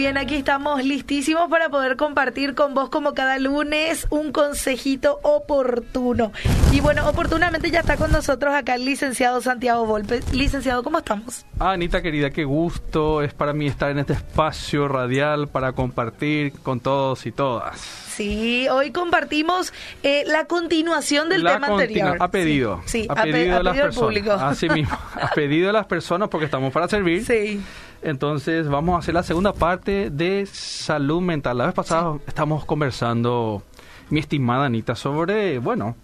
bien, 0.00 0.16
aquí 0.16 0.36
estamos 0.36 0.82
listísimos 0.82 1.50
para 1.50 1.68
poder 1.68 1.98
compartir 1.98 2.54
con 2.54 2.72
vos 2.72 2.88
como 2.88 3.12
cada 3.12 3.38
lunes 3.38 4.06
un 4.08 4.32
consejito 4.32 5.20
oportuno. 5.22 6.32
Y 6.72 6.80
bueno, 6.80 7.06
oportunamente 7.06 7.70
ya 7.70 7.80
está 7.80 7.98
con 7.98 8.10
nosotros 8.10 8.54
acá 8.54 8.76
el 8.76 8.86
licenciado 8.86 9.42
Santiago 9.42 9.84
Volpe. 9.84 10.20
Licenciado, 10.32 10.82
¿cómo 10.82 10.96
estamos? 10.96 11.44
Ah, 11.58 11.72
Anita 11.72 12.00
querida, 12.00 12.30
qué 12.30 12.44
gusto 12.44 13.20
es 13.20 13.34
para 13.34 13.52
mí 13.52 13.66
estar 13.66 13.90
en 13.90 13.98
este 13.98 14.14
espacio 14.14 14.88
radial 14.88 15.48
para 15.48 15.72
compartir 15.72 16.54
con 16.62 16.80
todos 16.80 17.26
y 17.26 17.32
todas. 17.32 17.78
Sí, 17.78 18.68
hoy 18.70 18.92
compartimos 18.92 19.74
eh, 20.02 20.22
la 20.26 20.46
continuación 20.46 21.28
del 21.28 21.44
tema 21.44 21.66
anterior. 21.66 22.16
Ha 22.18 22.30
pedido. 22.30 22.80
Sí, 22.86 23.06
ha, 23.06 23.22
pedido, 23.24 23.58
a 23.58 23.62
las 23.62 23.76
personas. 23.76 24.40
Así 24.40 24.66
mismo. 24.70 24.96
ha 25.14 25.28
pedido 25.34 25.68
a 25.68 25.74
las 25.74 25.84
personas 25.84 26.30
porque 26.30 26.46
estamos 26.46 26.72
para 26.72 26.88
servir. 26.88 27.22
Sí. 27.30 27.60
Entonces 28.02 28.68
vamos 28.68 28.96
a 28.96 28.98
hacer 28.98 29.14
la 29.14 29.22
segunda 29.22 29.52
parte 29.52 30.10
de 30.10 30.46
salud 30.46 31.20
mental. 31.20 31.58
La 31.58 31.66
vez 31.66 31.74
pasada 31.74 32.18
estamos 32.26 32.64
conversando, 32.64 33.62
mi 34.08 34.20
estimada 34.20 34.66
Anita, 34.66 34.94
sobre, 34.94 35.58
bueno, 35.58 35.96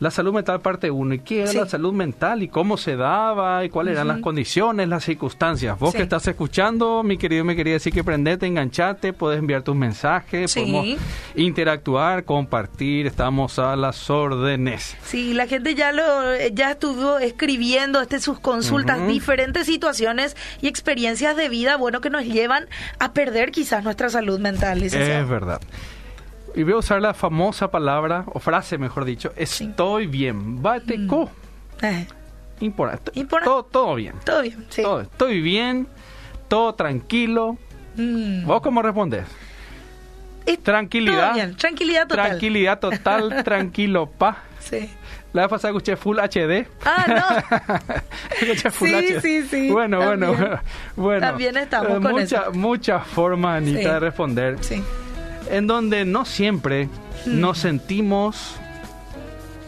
la 0.00 0.10
salud 0.10 0.32
mental 0.32 0.60
parte 0.60 0.90
1. 0.90 1.14
¿Y 1.14 1.18
qué 1.20 1.42
era 1.42 1.52
la 1.52 1.66
salud 1.66 1.92
mental? 1.92 2.42
¿Y 2.42 2.48
cómo 2.48 2.76
se 2.76 2.96
daba? 2.96 3.64
¿Y 3.64 3.68
cuáles 3.68 3.94
eran 3.94 4.08
las 4.08 4.20
condiciones, 4.20 4.88
las 4.88 5.04
circunstancias? 5.04 5.78
Vos 5.78 5.94
que 5.94 6.02
estás 6.02 6.26
escuchando, 6.26 7.02
mi 7.02 7.18
querido, 7.18 7.44
me 7.44 7.56
quería 7.56 7.74
decir 7.74 7.92
que 7.92 8.04
prendete, 8.04 8.46
enganchate, 8.46 9.12
puedes 9.12 9.38
enviar 9.38 9.62
tus 9.62 9.76
mensajes, 9.76 10.54
podemos 10.54 10.98
interactuar, 11.34 12.24
compartir, 12.24 13.06
estamos 13.06 13.58
a 13.58 13.76
las 13.76 14.10
órdenes. 14.10 14.96
Sí, 15.04 15.34
la 15.34 15.46
gente 15.46 15.74
ya 15.74 15.92
lo 15.92 16.02
ya 16.52 16.72
estuvo 16.72 17.18
escribiendo 17.18 18.00
este, 18.00 18.20
sus 18.20 18.38
consultas, 18.38 19.06
diferentes 19.06 19.66
situaciones 19.66 20.36
y 20.60 20.68
experiencias 20.68 21.36
de 21.36 21.48
vida, 21.48 21.76
bueno, 21.76 22.00
que 22.00 22.10
nos 22.10 22.24
llevan 22.24 22.66
a 22.98 23.12
perder 23.12 23.50
quizás 23.50 23.84
nuestra 23.84 24.08
salud 24.10 24.38
mental. 24.38 24.82
Es 24.82 25.28
verdad 25.28 25.60
y 26.58 26.64
voy 26.64 26.72
a 26.72 26.76
usar 26.78 27.00
la 27.00 27.14
famosa 27.14 27.70
palabra, 27.70 28.24
o 28.32 28.40
frase 28.40 28.78
mejor 28.78 29.04
dicho, 29.04 29.32
estoy 29.36 30.08
bien. 30.08 30.60
Bateco. 30.60 31.30
Mm. 31.80 31.84
Eh. 31.84 32.06
Importante. 32.58 33.12
Todo, 33.44 33.62
todo 33.62 33.94
bien. 33.94 34.14
Todo 34.24 34.42
bien, 34.42 34.66
sí. 34.68 34.82
estoy 35.02 35.40
bien, 35.40 35.86
todo 36.48 36.74
tranquilo. 36.74 37.56
Mm. 37.94 38.44
¿Vos 38.44 38.60
cómo 38.60 38.82
respondes? 38.82 39.24
tranquilidad. 40.64 41.34
Bien. 41.34 41.54
Tranquilidad 41.54 42.08
total. 42.08 42.26
Tranquilidad 42.26 42.80
total, 42.80 43.42
tranquilo, 43.44 44.10
pa. 44.10 44.38
Sí. 44.58 44.90
La 45.32 45.42
vez 45.42 45.50
pasada 45.50 45.70
escuché 45.70 45.96
Full 45.96 46.18
HD. 46.18 46.66
Ah, 46.84 47.04
no. 47.06 47.94
escuché 48.40 48.70
Full 48.72 48.88
sí, 48.88 48.94
HD. 48.94 49.20
Sí, 49.20 49.42
sí, 49.42 49.70
Bueno, 49.70 49.98
bueno, 49.98 50.34
bueno. 50.96 51.20
También 51.20 51.56
estamos 51.56 52.00
con 52.00 52.10
mucha, 52.10 52.40
eso. 52.42 52.52
Muchas 52.52 53.06
formas, 53.06 53.58
Anita, 53.58 53.92
de 53.92 54.00
responder. 54.00 54.56
Sí 54.64 54.82
en 55.50 55.66
donde 55.66 56.04
no 56.04 56.24
siempre 56.24 56.88
Hmm. 57.26 57.40
nos 57.40 57.58
sentimos 57.58 58.54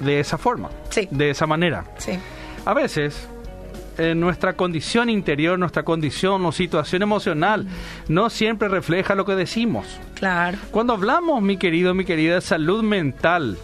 de 0.00 0.20
esa 0.20 0.38
forma, 0.38 0.70
Sí. 0.90 1.08
de 1.10 1.30
esa 1.30 1.46
manera. 1.46 1.84
Sí. 1.98 2.12
A 2.64 2.74
veces 2.74 3.28
eh, 3.98 4.14
nuestra 4.14 4.54
condición 4.54 5.10
interior, 5.10 5.58
nuestra 5.58 5.82
condición 5.82 6.46
o 6.46 6.52
situación 6.52 7.02
emocional 7.02 7.66
no 8.08 8.30
siempre 8.30 8.68
refleja 8.68 9.14
lo 9.14 9.26
que 9.26 9.34
decimos. 9.34 9.86
Claro. 10.14 10.56
Cuando 10.70 10.94
hablamos, 10.94 11.42
mi 11.42 11.58
querido, 11.58 11.92
mi 11.92 12.06
querida, 12.06 12.36
de 12.36 12.40
salud 12.40 12.82
mental, 12.82 13.58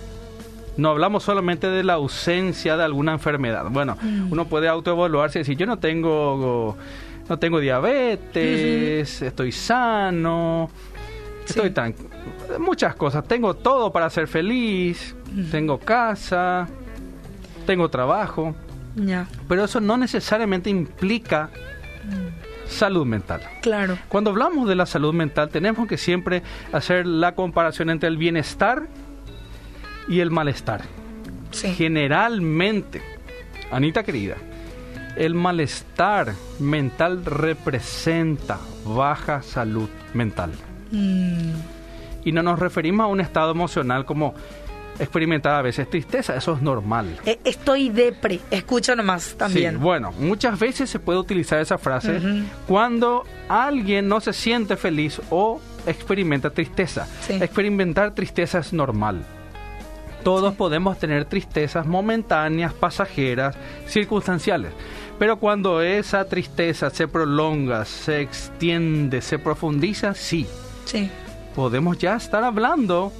no 0.76 0.90
hablamos 0.90 1.22
solamente 1.22 1.68
de 1.68 1.82
la 1.84 1.94
ausencia 1.94 2.76
de 2.76 2.84
alguna 2.84 3.12
enfermedad. 3.12 3.64
Bueno, 3.70 3.96
Mm. 4.02 4.30
uno 4.32 4.46
puede 4.46 4.68
autoevaluarse 4.68 5.38
y 5.38 5.40
decir, 5.42 5.56
yo 5.56 5.64
no 5.64 5.78
tengo, 5.78 6.76
no 7.30 7.38
tengo 7.38 7.58
diabetes, 7.58 9.22
estoy 9.22 9.52
sano, 9.52 10.68
estoy 11.46 11.70
tan... 11.70 11.94
Muchas 12.58 12.94
cosas, 12.94 13.26
tengo 13.26 13.54
todo 13.54 13.92
para 13.92 14.08
ser 14.10 14.28
feliz, 14.28 15.14
tengo 15.50 15.78
casa, 15.78 16.68
tengo 17.66 17.88
trabajo, 17.90 18.54
Ya. 18.94 19.26
pero 19.48 19.64
eso 19.64 19.80
no 19.80 19.96
necesariamente 19.96 20.70
implica 20.70 21.50
salud 22.66 23.04
mental. 23.04 23.40
Claro. 23.62 23.98
Cuando 24.08 24.30
hablamos 24.30 24.68
de 24.68 24.74
la 24.76 24.86
salud 24.86 25.12
mental, 25.12 25.48
tenemos 25.50 25.86
que 25.88 25.98
siempre 25.98 26.42
hacer 26.72 27.06
la 27.06 27.34
comparación 27.34 27.90
entre 27.90 28.08
el 28.08 28.16
bienestar 28.16 28.86
y 30.08 30.20
el 30.20 30.30
malestar. 30.30 30.82
Sí. 31.50 31.68
Generalmente, 31.74 33.02
Anita 33.70 34.02
querida, 34.04 34.36
el 35.16 35.34
malestar 35.34 36.34
mental 36.60 37.24
representa 37.24 38.58
baja 38.84 39.42
salud 39.42 39.88
mental. 40.14 40.52
Mm, 40.90 41.50
Y 42.24 42.32
no 42.32 42.42
nos 42.42 42.58
referimos 42.58 43.04
a 43.04 43.06
un 43.06 43.20
estado 43.20 43.52
emocional 43.52 44.04
como 44.04 44.34
experimentar 44.98 45.54
a 45.54 45.62
veces 45.62 45.88
tristeza, 45.90 46.34
eso 46.36 46.54
es 46.54 46.62
normal. 46.62 47.06
eh, 47.26 47.38
estoy 47.44 47.90
depre. 47.90 48.40
Escucho 48.50 48.96
nomás 48.96 49.34
también. 49.36 49.74
Sí, 49.74 49.78
bueno, 49.78 50.10
muchas 50.18 50.58
veces 50.58 50.88
se 50.88 50.98
puede 50.98 51.18
utilizar 51.18 51.60
esa 51.60 51.76
frase 51.78 52.18
cuando 52.66 53.24
alguien 53.48 54.08
no 54.08 54.20
se 54.20 54.32
siente 54.32 54.76
feliz 54.76 55.20
o 55.30 55.60
experimenta 55.86 56.48
tristeza. 56.50 57.06
Sí. 57.20 57.34
Experimentar 57.34 58.14
tristeza 58.14 58.58
es 58.58 58.72
normal. 58.72 59.22
Todos 60.24 60.54
podemos 60.54 60.98
tener 60.98 61.26
tristezas 61.26 61.86
momentáneas, 61.86 62.72
pasajeras, 62.72 63.54
circunstanciales. 63.86 64.72
Pero 65.18 65.36
cuando 65.38 65.80
esa 65.82 66.24
tristeza 66.24 66.90
se 66.90 67.06
prolonga, 67.06 67.84
se 67.84 68.22
extiende, 68.22 69.20
se 69.20 69.38
profundiza, 69.38 70.14
sí, 70.14 70.46
Sí. 70.86 71.10
podemos 71.54 71.98
ya 71.98 72.16
estar 72.16 72.42
hablando 72.44 73.12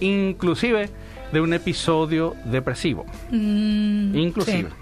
inclusive 0.00 0.90
de 1.32 1.40
un 1.40 1.52
episodio 1.54 2.34
depresivo. 2.44 3.04
Mm, 3.30 4.16
Inclusive. 4.16 4.68
sí. 4.70 4.74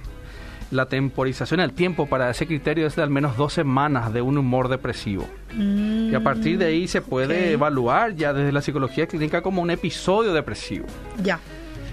La 0.70 0.86
temporización, 0.86 1.60
el 1.60 1.72
tiempo 1.72 2.06
para 2.06 2.30
ese 2.30 2.46
criterio 2.46 2.86
es 2.86 2.96
de 2.96 3.02
al 3.02 3.10
menos 3.10 3.36
dos 3.36 3.52
semanas 3.52 4.10
de 4.14 4.22
un 4.22 4.38
humor 4.38 4.68
depresivo. 4.68 5.26
Y 5.58 6.14
a 6.14 6.20
partir 6.22 6.56
de 6.56 6.64
ahí 6.66 6.88
se 6.88 7.02
puede 7.02 7.52
evaluar 7.52 8.14
ya 8.16 8.32
desde 8.32 8.52
la 8.52 8.62
psicología 8.62 9.06
clínica 9.06 9.42
como 9.42 9.60
un 9.60 9.70
episodio 9.70 10.32
depresivo. 10.32 10.86
Ya. 11.22 11.40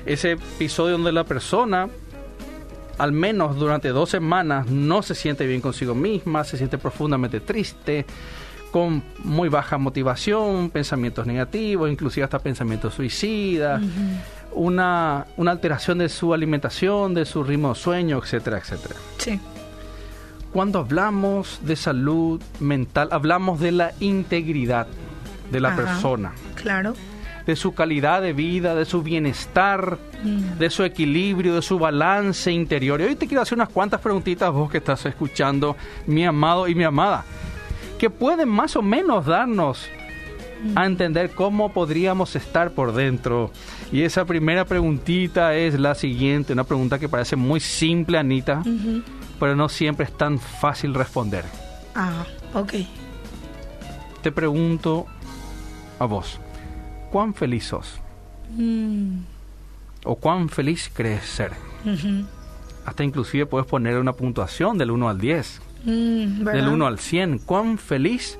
Ese 0.05 0.31
episodio 0.31 0.93
donde 0.93 1.11
la 1.11 1.25
persona, 1.25 1.89
al 2.97 3.11
menos 3.11 3.57
durante 3.57 3.89
dos 3.89 4.09
semanas, 4.11 4.67
no 4.67 5.01
se 5.01 5.13
siente 5.13 5.45
bien 5.45 5.59
consigo 5.59 5.93
misma, 5.93 6.45
se 6.45 6.55
siente 6.55 6.77
profundamente 6.77 7.41
triste, 7.41 8.05
con 8.71 9.03
muy 9.23 9.49
baja 9.49 9.77
motivación, 9.77 10.69
pensamientos 10.69 11.25
negativos, 11.25 11.89
inclusive 11.91 12.23
hasta 12.23 12.39
pensamientos 12.39 12.93
suicidas, 12.93 13.81
una, 14.51 15.25
una 15.37 15.51
alteración 15.51 15.97
de 15.99 16.09
su 16.09 16.33
alimentación, 16.33 17.13
de 17.13 17.25
su 17.25 17.43
ritmo 17.43 17.69
de 17.69 17.75
sueño, 17.79 18.17
etcétera, 18.23 18.57
etcétera. 18.59 18.95
Sí. 19.17 19.39
Cuando 20.51 20.79
hablamos 20.79 21.59
de 21.63 21.75
salud 21.75 22.41
mental, 22.59 23.09
hablamos 23.11 23.59
de 23.59 23.71
la 23.71 23.91
integridad 23.99 24.87
de 25.51 25.59
la 25.59 25.69
Ajá. 25.69 25.77
persona, 25.77 26.31
Claro. 26.55 26.93
de 27.45 27.55
su 27.55 27.73
calidad 27.73 28.21
de 28.21 28.33
vida, 28.33 28.73
de 28.75 28.85
su 28.85 29.01
bienestar, 29.03 29.97
Mm. 30.23 30.57
de 30.59 30.69
su 30.69 30.83
equilibrio, 30.83 31.55
de 31.55 31.61
su 31.61 31.77
balance 31.79 32.51
interior. 32.51 32.99
Y 33.01 33.05
hoy 33.05 33.15
te 33.15 33.27
quiero 33.27 33.41
hacer 33.41 33.57
unas 33.57 33.69
cuantas 33.69 34.01
preguntitas 34.01 34.51
vos 34.51 34.69
que 34.71 34.79
estás 34.79 35.05
escuchando, 35.05 35.75
mi 36.07 36.25
amado 36.25 36.67
y 36.67 36.75
mi 36.75 36.83
amada, 36.83 37.23
que 37.99 38.09
pueden 38.09 38.49
más 38.49 38.75
o 38.75 38.81
menos 38.81 39.25
darnos 39.25 39.87
a 40.75 40.85
entender 40.85 41.31
cómo 41.31 41.71
podríamos 41.71 42.35
estar 42.35 42.71
por 42.71 42.93
dentro. 42.93 43.51
Y 43.91 44.01
esa 44.01 44.25
primera 44.25 44.65
preguntita 44.65 45.55
es 45.55 45.79
la 45.79 45.93
siguiente, 45.95 46.53
una 46.53 46.63
pregunta 46.63 46.97
que 46.97 47.09
parece 47.09 47.35
muy 47.35 47.59
simple, 47.59 48.17
Anita, 48.17 48.63
pero 49.39 49.55
no 49.55 49.69
siempre 49.69 50.05
es 50.05 50.17
tan 50.17 50.39
fácil 50.39 50.93
responder. 50.93 51.45
Ah, 51.93 52.25
ok. 52.53 52.73
Te 54.21 54.31
pregunto 54.31 55.05
a 55.99 56.05
vos, 56.05 56.39
¿cuán 57.11 57.33
feliz 57.33 57.67
sos? 57.67 57.99
Mm, 58.55 59.19
¿O 60.05 60.15
cuán 60.15 60.49
feliz 60.49 60.89
crees 60.93 61.25
ser? 61.25 61.51
Hasta 62.85 63.03
inclusive 63.03 63.45
puedes 63.45 63.67
poner 63.67 63.97
una 63.97 64.13
puntuación 64.13 64.77
del 64.77 64.91
1 64.91 65.09
al 65.09 65.19
10, 65.19 65.61
Mm, 65.85 66.43
del 66.43 66.67
1 66.67 66.87
al 66.87 66.99
100. 66.99 67.39
¿Cuán 67.39 67.77
feliz 67.77 68.37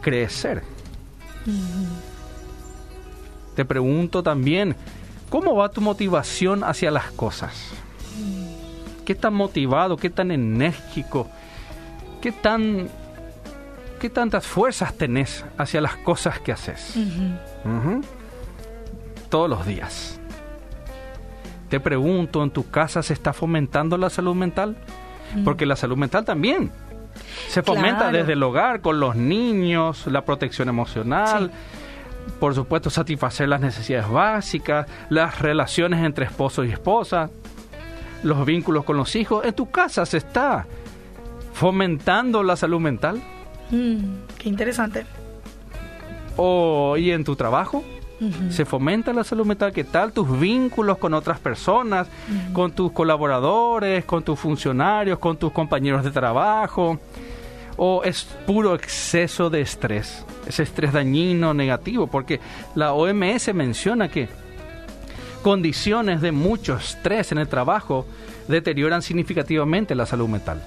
crees 0.00 0.32
ser? 0.32 0.62
Te 3.54 3.64
pregunto 3.64 4.22
también, 4.22 4.76
¿cómo 5.30 5.56
va 5.56 5.70
tu 5.70 5.80
motivación 5.80 6.64
hacia 6.64 6.90
las 6.90 7.10
cosas? 7.12 7.70
¿Qué 9.04 9.14
tan 9.14 9.34
motivado, 9.34 9.96
qué 9.96 10.10
tan 10.10 10.30
enérgico, 10.30 11.28
qué 12.20 12.32
tan 12.32 12.88
qué 14.00 14.10
tantas 14.10 14.46
fuerzas 14.46 14.94
tenés 14.94 15.44
hacia 15.56 15.80
las 15.80 15.96
cosas 15.96 16.40
que 16.40 16.52
haces? 16.52 16.94
Todos 19.30 19.48
los 19.48 19.64
días. 19.66 20.20
Te 21.70 21.80
pregunto, 21.80 22.42
¿en 22.42 22.50
tu 22.50 22.68
casa 22.68 23.02
se 23.02 23.12
está 23.12 23.32
fomentando 23.32 23.96
la 23.96 24.10
salud 24.10 24.34
mental? 24.34 24.76
Porque 25.44 25.66
la 25.66 25.76
salud 25.76 25.96
mental 25.96 26.24
también 26.24 26.70
Se 27.48 27.62
fomenta 27.62 28.10
desde 28.10 28.34
el 28.34 28.42
hogar, 28.42 28.80
con 28.80 29.00
los 29.00 29.16
niños, 29.16 30.06
la 30.06 30.24
protección 30.24 30.68
emocional. 30.68 31.50
Por 32.40 32.54
supuesto, 32.54 32.90
satisfacer 32.90 33.48
las 33.48 33.60
necesidades 33.60 34.08
básicas, 34.10 34.86
las 35.10 35.40
relaciones 35.40 36.04
entre 36.04 36.26
esposo 36.26 36.64
y 36.64 36.70
esposa, 36.70 37.30
los 38.22 38.44
vínculos 38.44 38.84
con 38.84 38.96
los 38.96 39.14
hijos. 39.14 39.44
En 39.44 39.54
tu 39.54 39.70
casa 39.70 40.04
se 40.04 40.18
está 40.18 40.66
fomentando 41.52 42.42
la 42.42 42.56
salud 42.56 42.80
mental. 42.80 43.22
Mm, 43.70 43.98
qué 44.38 44.48
interesante. 44.48 45.06
O, 46.36 46.96
¿Y 46.98 47.12
en 47.12 47.24
tu 47.24 47.36
trabajo? 47.36 47.82
Se 48.50 48.64
fomenta 48.64 49.12
la 49.12 49.24
salud 49.24 49.44
mental. 49.46 49.72
¿Qué 49.72 49.84
tal 49.84 50.12
tus 50.12 50.38
vínculos 50.38 50.98
con 50.98 51.14
otras 51.14 51.38
personas, 51.38 52.08
con 52.52 52.72
tus 52.72 52.92
colaboradores, 52.92 54.04
con 54.04 54.22
tus 54.22 54.38
funcionarios, 54.38 55.18
con 55.18 55.36
tus 55.36 55.52
compañeros 55.52 56.02
de 56.04 56.10
trabajo? 56.10 56.98
¿O 57.76 58.02
es 58.04 58.24
puro 58.46 58.74
exceso 58.74 59.50
de 59.50 59.60
estrés? 59.60 60.24
Ese 60.46 60.62
estrés 60.62 60.92
dañino, 60.92 61.52
negativo, 61.52 62.06
porque 62.06 62.40
la 62.74 62.94
OMS 62.94 63.52
menciona 63.52 64.08
que 64.08 64.28
condiciones 65.42 66.22
de 66.22 66.32
mucho 66.32 66.76
estrés 66.76 67.32
en 67.32 67.38
el 67.38 67.48
trabajo 67.48 68.06
deterioran 68.48 69.02
significativamente 69.02 69.94
la 69.94 70.06
salud 70.06 70.28
mental. 70.28 70.62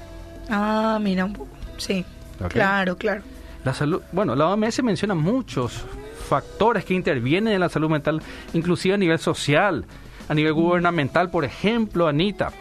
Ah, 0.50 1.00
mira. 1.02 1.30
Sí. 1.78 2.06
Claro, 2.50 2.96
claro. 2.96 3.22
La 3.64 3.74
salud, 3.74 4.02
bueno, 4.12 4.36
la 4.36 4.48
OMS 4.48 4.84
menciona 4.84 5.16
muchos 5.16 5.84
factores 6.30 6.86
que 6.86 6.94
intervienen 6.94 7.54
en 7.54 7.60
la 7.60 7.70
salud 7.70 7.90
mental, 7.90 8.22
inclusive 8.54 8.96
a 8.96 8.98
nivel 8.98 9.20
social, 9.20 9.86
a 10.30 10.34
nivel 10.34 10.54
gubernamental, 10.54 11.30
por 11.30 11.44
ejemplo, 11.44 12.08
Anita. 12.08 12.52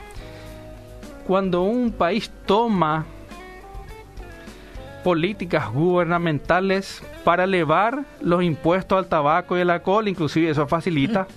Cuando 1.27 1.63
un 1.63 1.93
país 1.93 2.31
toma 2.47 3.05
políticas 5.05 5.71
gubernamentales 5.71 7.03
para 7.25 7.45
elevar 7.45 8.05
los 8.21 8.43
impuestos 8.43 8.99
al 8.99 9.07
tabaco 9.07 9.57
y 9.57 9.61
al 9.61 9.71
alcohol, 9.71 10.09
inclusive 10.09 10.51
eso 10.51 10.67
facilita 10.67 11.29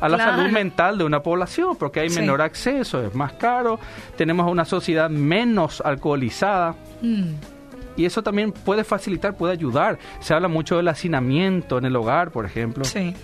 a 0.00 0.08
la 0.08 0.18
salud 0.18 0.50
mental 0.50 0.98
de 0.98 1.04
una 1.04 1.22
población, 1.22 1.76
porque 1.76 2.00
hay 2.00 2.10
menor 2.10 2.42
acceso, 2.42 3.02
es 3.02 3.14
más 3.14 3.32
caro, 3.34 3.78
tenemos 4.16 4.50
una 4.50 4.64
sociedad 4.64 5.08
menos 5.10 5.80
alcoholizada. 5.80 6.74
Mm 7.00 7.59
y 8.00 8.06
eso 8.06 8.22
también 8.22 8.52
puede 8.52 8.82
facilitar, 8.82 9.36
puede 9.36 9.52
ayudar. 9.52 9.98
Se 10.20 10.32
habla 10.32 10.48
mucho 10.48 10.78
del 10.78 10.88
hacinamiento 10.88 11.76
en 11.76 11.84
el 11.84 11.94
hogar, 11.96 12.30
por 12.30 12.46
ejemplo. 12.46 12.82
Sí. 12.84 13.14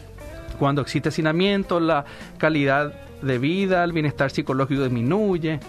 Cuando 0.58 0.82
existe 0.82 1.08
hacinamiento, 1.08 1.81
la 1.81 2.05
calidad 2.37 2.93
de 3.23 3.38
vida, 3.38 3.82
el 3.84 3.93
bienestar 3.93 4.31
psicológico 4.31 4.82
disminuye. 4.82 5.61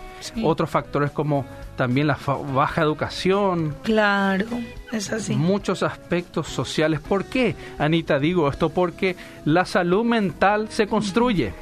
Otros 0.44 0.70
factores 0.70 1.12
como 1.12 1.46
también 1.78 2.08
la 2.08 2.18
baja 2.54 2.82
educación. 2.82 3.76
Claro, 3.84 4.46
es 4.92 5.10
así. 5.14 5.36
Muchos 5.36 5.84
aspectos 5.84 6.48
sociales. 6.50 7.00
¿Por 7.00 7.24
qué, 7.24 7.56
Anita, 7.80 8.20
digo 8.20 8.50
esto? 8.50 8.68
Porque 8.68 9.16
la 9.46 9.64
salud 9.64 10.04
mental 10.04 10.68
se 10.70 10.88
construye. 10.88 11.54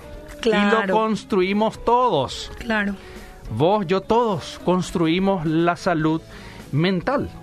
Claro. 0.41 0.83
Y 0.83 0.87
lo 0.87 0.93
construimos 0.93 1.85
todos. 1.85 2.51
Claro. 2.57 2.95
Vos, 3.51 3.85
yo, 3.85 4.01
todos 4.01 4.59
construimos 4.65 5.45
la 5.45 5.75
salud 5.75 6.21
mental. 6.21 6.44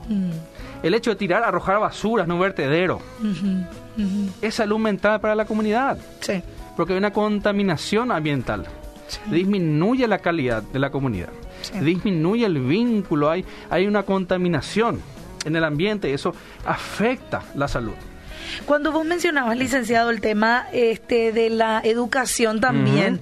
Mm. 0.09 0.31
El 0.83 0.95
hecho 0.95 1.11
de 1.11 1.17
tirar, 1.17 1.43
arrojar 1.45 1.81
basuras 1.81 2.27
en 2.27 2.33
un 2.33 2.41
vertedero. 2.41 3.01
Es 4.41 4.55
salud 4.55 4.79
mental 4.79 5.21
para 5.21 5.35
la 5.35 5.45
comunidad. 5.45 5.99
Sí. 6.21 6.43
Porque 6.77 6.95
hay 6.95 6.99
una 6.99 7.13
contaminación 7.13 8.11
ambiental. 8.11 8.67
Disminuye 9.31 10.09
la 10.09 10.19
calidad 10.19 10.63
de 10.63 10.79
la 10.79 10.91
comunidad. 10.91 11.31
Disminuye 11.81 12.47
el 12.47 12.59
vínculo. 12.59 13.31
Hay, 13.31 13.45
hay 13.71 13.87
una 13.87 14.03
contaminación 14.03 15.01
en 15.45 15.57
el 15.57 15.65
ambiente 15.65 16.11
y 16.11 16.13
eso 16.13 16.35
afecta 16.65 17.43
la 17.55 17.69
salud. 17.69 17.95
Cuando 18.67 18.93
vos 18.93 19.05
mencionabas, 19.05 19.57
licenciado, 19.57 20.11
el 20.11 20.21
tema 20.21 20.67
este 20.73 21.33
de 21.33 21.51
la 21.51 21.81
educación 21.85 22.61
también, 22.61 23.21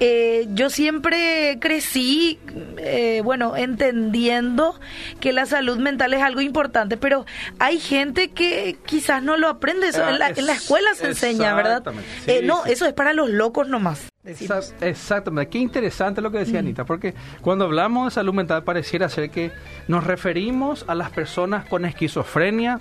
eh, 0.00 0.46
yo 0.50 0.70
siempre 0.70 1.58
crecí, 1.60 2.38
eh, 2.78 3.22
bueno, 3.24 3.56
entendiendo 3.56 4.78
que 5.20 5.32
la 5.32 5.46
salud 5.46 5.78
mental 5.78 6.14
es 6.14 6.22
algo 6.22 6.40
importante, 6.40 6.96
pero 6.96 7.26
hay 7.58 7.78
gente 7.78 8.30
que 8.30 8.76
quizás 8.86 9.22
no 9.22 9.36
lo 9.36 9.48
aprende, 9.48 9.88
en, 9.88 10.18
la, 10.18 10.52
escuela 10.52 10.94
se 10.94 11.08
enseña, 11.08 11.54
¿verdad? 11.54 11.82
Eh, 12.26 12.42
no, 12.44 12.64
eso 12.66 12.86
es 12.86 12.92
para 12.92 13.12
los 13.12 13.30
locos 13.30 13.68
nomás. 13.68 14.10
Exactamente, 14.22 15.50
qué 15.50 15.58
interesante 15.58 16.20
lo 16.20 16.30
que 16.30 16.38
decía 16.38 16.58
Anita, 16.58 16.84
porque 16.84 17.14
cuando 17.40 17.64
hablamos 17.64 18.06
de 18.06 18.10
salud 18.10 18.34
mental 18.34 18.64
pareciera 18.64 19.08
ser 19.08 19.30
que 19.30 19.50
nos 19.88 20.04
referimos 20.04 20.84
a 20.88 20.94
las 20.94 21.10
personas 21.10 21.66
con 21.66 21.84
esquizofrenia 21.86 22.78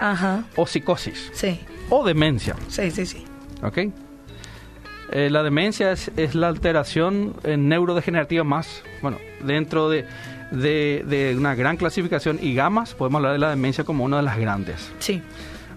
o 0.56 0.68
psicosis. 0.68 1.32
Sí 1.34 1.60
o 1.90 2.06
demencia. 2.06 2.56
Sí, 2.68 2.92
sí, 2.92 3.06
sí. 3.06 3.26
¿Ok? 3.64 3.78
Eh, 5.12 5.30
la 5.32 5.42
demencia 5.42 5.92
es, 5.92 6.36
la 6.36 6.48
alteración 6.48 7.36
eh, 7.44 7.58
neurodegenerativa 7.58 8.44
más, 8.44 8.84
bueno, 9.02 9.18
dentro 9.44 9.90
de, 9.90 10.06
de, 10.52 11.36
una 11.36 11.56
gran 11.56 11.78
clasificación 11.78 12.38
y 12.42 12.54
gamas, 12.54 12.94
podemos 12.94 13.18
hablar 13.20 13.34
de 13.34 13.40
la 13.40 13.50
demencia 13.50 13.84
como 13.84 14.04
una 14.04 14.18
de 14.18 14.24
las 14.24 14.38
grandes. 14.38 14.92
Sí. 15.00 15.22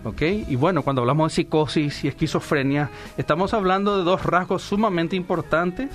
¿Ok? 0.04 0.22
Y 0.22 0.56
bueno, 0.56 0.82
cuando 0.82 1.02
hablamos 1.02 1.30
de 1.30 1.36
psicosis 1.36 2.04
y 2.04 2.08
esquizofrenia, 2.08 2.90
estamos 3.16 3.54
hablando 3.54 3.98
de 3.98 4.04
dos 4.04 4.24
rasgos 4.24 4.62
sumamente 4.62 5.16
importantes 5.16 5.90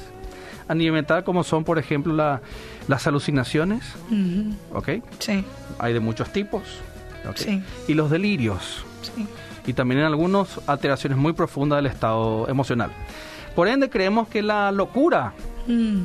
a 0.67 0.75
nivel 0.75 0.93
mental, 0.93 1.23
como 1.23 1.43
son, 1.43 1.63
por 1.63 1.79
ejemplo, 1.79 2.13
la, 2.13 2.41
las 2.87 3.07
alucinaciones. 3.07 3.83
¿Ok? 4.73 4.89
Sí. 5.19 5.43
Hay 5.79 5.93
de 5.93 5.99
muchos 5.99 6.31
tipos. 6.31 6.63
Sí. 7.35 7.61
Y 7.87 7.93
los 7.93 8.09
delirios. 8.09 8.85
Sí 9.01 9.27
y 9.67 9.73
también 9.73 9.99
en 9.99 10.07
algunas 10.07 10.61
alteraciones 10.65 11.19
muy 11.19 11.33
profundas 11.33 11.77
del 11.77 11.87
estado 11.87 12.47
emocional. 12.47 12.89
Por 13.53 13.67
ende, 13.67 13.89
creemos 13.89 14.29
que 14.29 14.41
la 14.41 14.71
locura 14.71 15.33
mm. 15.67 16.03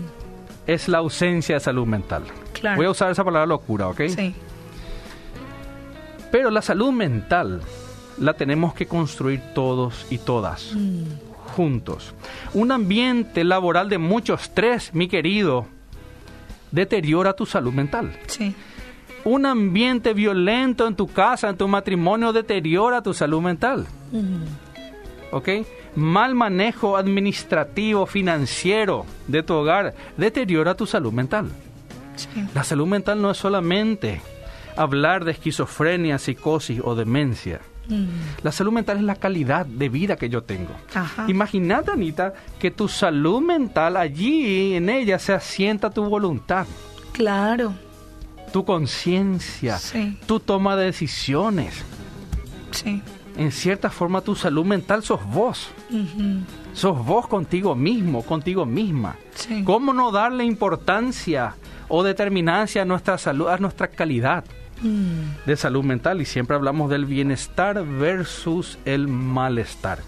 es 0.66 0.88
la 0.88 0.98
ausencia 0.98 1.54
de 1.54 1.60
salud 1.60 1.86
mental. 1.86 2.24
Voy 2.76 2.86
a 2.86 2.90
usar 2.90 3.10
esa 3.10 3.24
palabra 3.24 3.46
locura, 3.46 3.88
¿ok? 3.88 4.02
Sí. 4.08 4.34
Pero 6.32 6.50
la 6.50 6.60
salud 6.60 6.92
mental 6.92 7.62
la 8.22 8.34
tenemos 8.34 8.72
que 8.74 8.86
construir 8.86 9.42
todos 9.54 10.06
y 10.10 10.18
todas, 10.18 10.72
mm. 10.74 11.04
juntos. 11.54 12.14
Un 12.54 12.72
ambiente 12.72 13.44
laboral 13.44 13.88
de 13.88 13.98
mucho 13.98 14.34
estrés, 14.34 14.94
mi 14.94 15.08
querido, 15.08 15.66
deteriora 16.70 17.34
tu 17.34 17.44
salud 17.44 17.72
mental. 17.72 18.16
Sí 18.26 18.54
un 19.24 19.46
ambiente 19.46 20.14
violento 20.14 20.86
en 20.86 20.96
tu 20.96 21.06
casa, 21.06 21.48
en 21.48 21.56
tu 21.56 21.68
matrimonio, 21.68 22.32
deteriora 22.32 23.02
tu 23.02 23.14
salud 23.14 23.40
mental. 23.40 23.86
¿Ok? 25.30 25.48
Mal 25.94 26.34
manejo 26.34 26.96
administrativo, 26.96 28.06
financiero 28.06 29.06
de 29.28 29.42
tu 29.42 29.54
hogar, 29.54 29.94
deteriora 30.16 30.74
tu 30.74 30.86
salud 30.86 31.12
mental. 31.12 31.50
La 32.54 32.64
salud 32.64 32.86
mental 32.86 33.20
no 33.20 33.30
es 33.30 33.38
solamente 33.38 34.20
hablar 34.76 35.24
de 35.24 35.32
esquizofrenia, 35.32 36.18
psicosis 36.18 36.80
o 36.82 36.94
demencia. 36.94 37.60
La 38.42 38.52
salud 38.52 38.72
mental 38.72 38.98
es 38.98 39.02
la 39.02 39.16
calidad 39.16 39.66
de 39.66 39.88
vida 39.88 40.16
que 40.16 40.28
yo 40.28 40.42
tengo. 40.42 40.74
Imagínate, 41.28 41.90
Anita, 41.90 42.32
que 42.58 42.70
tu 42.70 42.88
salud 42.88 43.42
mental 43.42 43.96
allí, 43.96 44.74
en 44.74 44.88
ella, 44.88 45.18
se 45.18 45.32
asienta 45.32 45.90
tu 45.90 46.04
voluntad. 46.04 46.66
Claro 47.12 47.74
tu 48.52 48.64
conciencia, 48.64 49.80
tu 50.26 50.38
toma 50.38 50.76
de 50.76 50.84
decisiones. 50.84 51.82
Sí. 52.70 53.02
En 53.36 53.50
cierta 53.50 53.88
forma 53.88 54.20
tu 54.20 54.36
salud 54.36 54.64
mental 54.64 55.02
sos 55.02 55.24
vos. 55.24 55.70
Sos 56.74 57.04
vos 57.04 57.26
contigo 57.26 57.74
mismo, 57.74 58.22
contigo 58.22 58.66
misma. 58.66 59.16
¿Cómo 59.64 59.94
no 59.94 60.12
darle 60.12 60.44
importancia 60.44 61.54
o 61.88 62.02
determinancia 62.02 62.82
a 62.82 62.84
nuestra 62.84 63.16
salud, 63.18 63.48
a 63.48 63.56
nuestra 63.56 63.88
calidad 63.88 64.44
mm. 64.82 65.46
de 65.46 65.56
salud 65.56 65.84
mental? 65.84 66.20
Y 66.20 66.24
siempre 66.24 66.56
hablamos 66.56 66.90
del 66.90 67.06
bienestar 67.06 67.84
versus 67.84 68.78
el 68.84 69.08
malestar. 69.08 70.00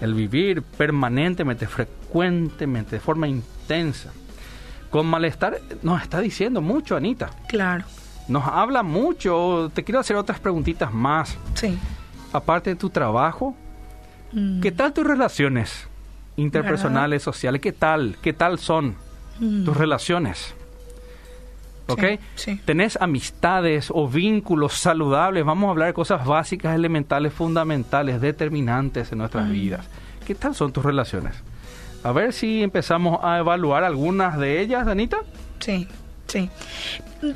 El 0.00 0.14
vivir 0.14 0.62
permanentemente, 0.62 1.66
frecuentemente, 1.66 2.96
de 2.96 3.00
forma 3.00 3.28
intensa 3.28 4.12
con 4.92 5.06
malestar 5.06 5.58
nos 5.82 6.02
está 6.02 6.20
diciendo 6.20 6.60
mucho, 6.60 6.94
Anita. 6.94 7.30
Claro. 7.48 7.84
Nos 8.28 8.46
habla 8.46 8.82
mucho. 8.82 9.70
Te 9.74 9.82
quiero 9.82 9.98
hacer 9.98 10.16
otras 10.16 10.38
preguntitas 10.38 10.92
más. 10.92 11.36
Sí. 11.54 11.78
Aparte 12.30 12.70
de 12.70 12.76
tu 12.76 12.90
trabajo, 12.90 13.56
mm. 14.32 14.60
¿qué 14.60 14.70
tal 14.70 14.92
tus 14.92 15.06
relaciones 15.06 15.88
interpersonales, 16.36 17.22
sociales? 17.22 17.62
¿Qué 17.62 17.72
tal? 17.72 18.16
¿Qué 18.20 18.34
tal 18.34 18.58
son 18.58 18.94
mm. 19.40 19.64
tus 19.64 19.76
relaciones? 19.76 20.54
¿Ok? 21.92 22.20
Sí, 22.34 22.60
¿Tenés 22.64 22.98
amistades 23.00 23.88
o 23.90 24.08
vínculos 24.08 24.74
saludables? 24.74 25.44
Vamos 25.44 25.68
a 25.68 25.70
hablar 25.70 25.88
de 25.88 25.94
cosas 25.94 26.26
básicas, 26.26 26.74
elementales, 26.74 27.32
fundamentales, 27.32 28.20
determinantes 28.20 29.12
en 29.12 29.18
nuestras 29.18 29.50
vidas. 29.50 29.86
¿Qué 30.26 30.34
tal 30.34 30.54
son 30.54 30.72
tus 30.72 30.84
relaciones? 30.84 31.34
A 32.04 32.12
ver 32.12 32.32
si 32.32 32.62
empezamos 32.62 33.20
a 33.22 33.38
evaluar 33.38 33.84
algunas 33.84 34.38
de 34.38 34.60
ellas, 34.60 34.86
Anita. 34.86 35.18
Sí, 35.60 35.86
sí. 36.26 36.50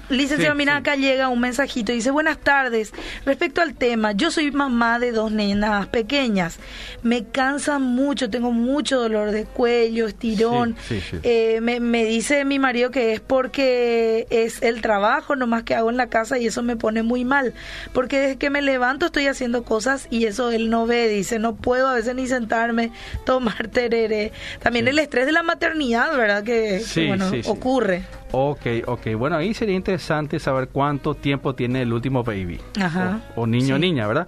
Licenciado, 0.08 0.56
Sí, 0.56 0.68
acá 0.68 0.96
llega 0.96 1.28
un 1.28 1.40
mensajito. 1.40 1.92
Dice, 1.92 2.10
buenas 2.10 2.38
tardes. 2.38 2.92
Respecto 3.24 3.62
al 3.62 3.74
tema, 3.74 4.12
yo 4.12 4.30
soy 4.30 4.50
mamá 4.50 4.98
de 4.98 5.12
dos 5.12 5.30
nenas 5.30 5.86
pequeñas. 5.88 6.58
Me 7.02 7.24
cansa 7.24 7.78
mucho, 7.78 8.30
tengo 8.30 8.52
mucho 8.52 9.00
dolor 9.00 9.30
de 9.30 9.44
cuello, 9.44 10.06
estirón. 10.06 10.76
Sí. 10.88 11.00
Eh, 11.22 11.60
me, 11.62 11.80
me 11.80 12.04
dice 12.04 12.44
mi 12.44 12.58
marido 12.58 12.90
que 12.90 13.12
es 13.12 13.20
porque 13.20 14.26
es 14.30 14.62
el 14.62 14.80
trabajo 14.82 15.36
nomás 15.36 15.62
que 15.62 15.74
hago 15.74 15.90
en 15.90 15.96
la 15.96 16.08
casa 16.08 16.38
y 16.38 16.46
eso 16.46 16.62
me 16.62 16.76
pone 16.76 17.02
muy 17.02 17.24
mal. 17.24 17.54
Porque 17.92 18.18
desde 18.18 18.36
que 18.36 18.50
me 18.50 18.62
levanto 18.62 19.06
estoy 19.06 19.26
haciendo 19.26 19.62
cosas 19.62 20.08
y 20.10 20.26
eso 20.26 20.50
él 20.50 20.70
no 20.70 20.86
ve. 20.86 21.08
Dice, 21.08 21.38
no 21.38 21.54
puedo 21.54 21.88
a 21.88 21.94
veces 21.94 22.14
ni 22.14 22.26
sentarme, 22.26 22.90
tomar 23.24 23.68
tereré. 23.68 24.32
También 24.60 24.88
el 24.88 24.98
estrés 24.98 25.26
de 25.26 25.32
la 25.32 25.42
maternidad, 25.42 26.16
¿verdad? 26.16 26.42
Que, 26.42 26.82
que, 26.92 27.06
bueno, 27.06 27.30
ocurre. 27.46 28.04
Ok, 28.32 28.66
ok. 28.86 29.14
Bueno, 29.16 29.36
ahí 29.36 29.54
sería 29.54 29.75
interesante 29.76 30.38
saber 30.40 30.68
cuánto 30.68 31.14
tiempo 31.14 31.54
tiene 31.54 31.82
el 31.82 31.92
último 31.92 32.24
baby. 32.24 32.60
Ajá. 32.80 33.20
O, 33.36 33.42
o 33.42 33.46
niño 33.46 33.76
o 33.76 33.78
niña, 33.78 34.06
¿verdad? 34.06 34.26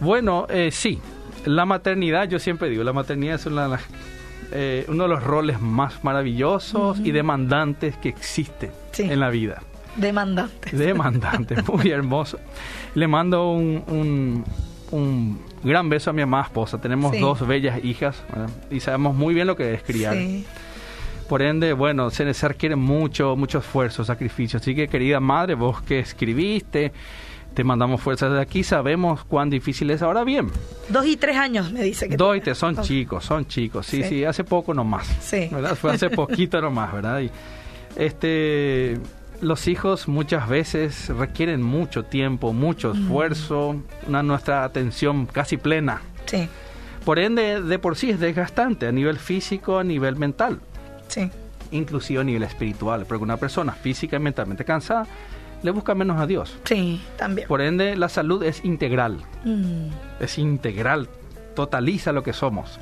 Bueno, 0.00 0.46
eh, 0.50 0.70
sí. 0.72 0.98
La 1.46 1.64
maternidad, 1.64 2.28
yo 2.28 2.38
siempre 2.38 2.68
digo, 2.68 2.84
la 2.84 2.92
maternidad 2.92 3.36
es 3.36 3.46
una 3.46 3.78
eh, 4.52 4.84
uno 4.88 5.04
de 5.04 5.08
los 5.08 5.22
roles 5.22 5.60
más 5.60 6.02
maravillosos 6.04 6.98
y 7.00 7.12
demandantes 7.12 7.96
que 7.96 8.08
existe 8.08 8.72
Sí. 8.92 9.04
en 9.04 9.20
la 9.20 9.30
vida. 9.30 9.62
Demandante. 9.96 10.76
Demandante, 10.76 11.56
muy 11.72 11.90
hermoso. 11.90 12.38
Le 12.94 13.06
mando 13.06 13.52
un, 13.52 13.82
un, 13.88 14.44
un 14.90 15.40
gran 15.62 15.88
beso 15.88 16.10
a 16.10 16.12
mi 16.12 16.22
amada 16.22 16.44
esposa. 16.44 16.80
Tenemos 16.80 17.12
Sí. 17.14 17.20
dos 17.20 17.46
bellas 17.46 17.82
hijas 17.84 18.22
¿verdad? 18.30 18.50
y 18.70 18.80
sabemos 18.80 19.14
muy 19.14 19.34
bien 19.34 19.46
lo 19.46 19.56
que 19.56 19.72
es 19.74 19.82
criar. 19.82 20.14
Sí. 20.14 20.44
Por 21.30 21.42
ende, 21.42 21.74
bueno, 21.74 22.10
se, 22.10 22.34
se 22.34 22.48
requiere 22.48 22.74
mucho, 22.74 23.36
mucho 23.36 23.58
esfuerzo, 23.58 24.04
sacrificio. 24.04 24.56
Así 24.58 24.74
que, 24.74 24.88
querida 24.88 25.20
madre, 25.20 25.54
vos 25.54 25.80
que 25.80 26.00
escribiste, 26.00 26.90
te 27.54 27.62
mandamos 27.62 28.00
fuerzas 28.00 28.32
de 28.32 28.40
aquí. 28.40 28.64
Sabemos 28.64 29.22
cuán 29.22 29.48
difícil 29.48 29.90
es. 29.90 30.02
Ahora 30.02 30.24
bien, 30.24 30.50
Dos 30.88 31.06
y 31.06 31.16
tres 31.16 31.36
años 31.36 31.70
me 31.70 31.84
dice 31.84 32.08
que 32.08 32.16
dos 32.16 32.36
y 32.36 32.40
tres 32.40 32.58
son 32.58 32.82
chicos, 32.82 33.24
son 33.24 33.46
chicos. 33.46 33.86
Sí, 33.86 34.02
Sí. 34.02 34.08
sí, 34.08 34.24
hace 34.24 34.42
poco 34.42 34.74
nomás. 34.74 35.06
Sí. 35.20 35.48
¿verdad? 35.52 35.76
Fue 35.76 35.92
hace 35.92 36.10
poquito 36.10 36.60
nomás, 36.60 36.92
¿verdad? 36.92 37.20
Y, 37.20 37.30
este, 37.94 38.98
los 39.40 39.68
hijos 39.68 40.08
muchas 40.08 40.48
veces 40.48 41.10
requieren 41.10 41.62
mucho 41.62 42.02
tiempo, 42.02 42.52
mucho 42.52 42.90
esfuerzo, 42.90 43.80
una, 44.08 44.24
nuestra 44.24 44.64
atención 44.64 45.26
casi 45.26 45.58
plena. 45.58 46.02
Sí, 46.26 46.48
Por 47.04 47.20
ende, 47.20 47.62
de 47.62 47.78
por 47.78 47.94
sí 47.96 48.10
es 48.10 48.18
desgastante 48.18 48.88
a 48.88 48.92
nivel 48.92 49.20
físico, 49.20 49.78
a 49.78 49.84
nivel 49.84 50.16
mental 50.16 50.58
sí. 51.10 51.28
inclusive 51.72 52.20
a 52.20 52.24
nivel 52.24 52.42
espiritual, 52.44 53.04
porque 53.06 53.22
una 53.22 53.36
persona 53.36 53.72
física 53.72 54.16
y 54.16 54.20
mentalmente 54.20 54.64
cansada 54.64 55.06
le 55.62 55.70
busca 55.72 55.94
menos 55.94 56.18
a 56.18 56.26
Dios. 56.26 56.56
Sí, 56.64 57.00
también. 57.18 57.46
Por 57.46 57.60
ende, 57.60 57.94
la 57.96 58.08
salud 58.08 58.42
es 58.42 58.64
integral, 58.64 59.18
Mm, 59.44 59.88
es 60.20 60.38
integral, 60.38 61.08
totaliza 61.54 62.12
lo 62.12 62.22
que 62.22 62.32
somos. 62.32 62.80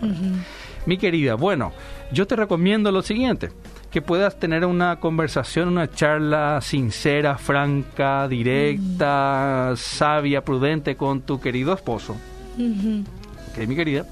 Mi 0.86 0.96
querida, 0.96 1.34
bueno, 1.34 1.72
yo 2.12 2.26
te 2.26 2.36
recomiendo 2.36 2.92
lo 2.92 3.02
siguiente, 3.02 3.50
que 3.90 4.00
puedas 4.00 4.38
tener 4.38 4.64
una 4.64 5.00
conversación, 5.00 5.68
una 5.68 5.90
charla 5.90 6.60
sincera, 6.62 7.36
franca, 7.36 8.28
directa, 8.28 9.74
sabia, 9.76 10.42
prudente 10.44 10.96
con 10.96 11.22
tu 11.22 11.40
querido 11.40 11.72
esposo, 11.74 12.16
ok, 12.56 13.66
mi 13.66 13.74
querida, 13.74 14.06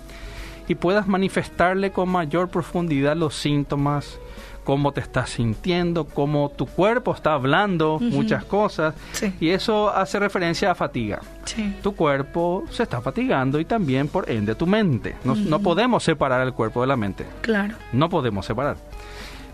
y 0.69 0.75
puedas 0.75 1.07
manifestarle 1.07 1.91
con 1.93 2.09
mayor 2.09 2.49
profundidad 2.49 3.17
los 3.17 3.35
síntomas, 3.37 4.19
cómo 4.65 4.91
te 4.91 5.01
estás 5.01 5.31
sintiendo, 5.31 6.07
cómo 6.07 6.51
tu 6.57 6.67
cuerpo 6.67 7.15
está 7.15 7.35
hablando, 7.35 7.99
muchas 8.01 8.45
cosas, 8.45 8.95
Sí. 9.13 9.33
y 9.39 9.51
eso 9.51 9.91
hace 9.95 10.19
referencia 10.19 10.73
a 10.73 10.75
fatiga. 10.75 11.21
Sí. 11.45 11.77
Tu 11.85 11.95
cuerpo 11.95 12.65
se 12.71 12.83
está 12.83 13.01
fatigando 13.01 13.61
y 13.61 13.65
también 13.65 14.09
por 14.09 14.29
ende 14.29 14.57
tu 14.57 14.67
mente. 14.67 15.15
No, 15.23 15.37
no 15.37 15.61
podemos 15.61 16.03
separar 16.03 16.41
el 16.45 16.53
cuerpo 16.53 16.81
de 16.81 16.89
la 16.89 16.97
mente, 16.97 17.25
Claro. 17.43 17.77
no 17.93 18.09
podemos 18.09 18.45
separar. 18.45 18.77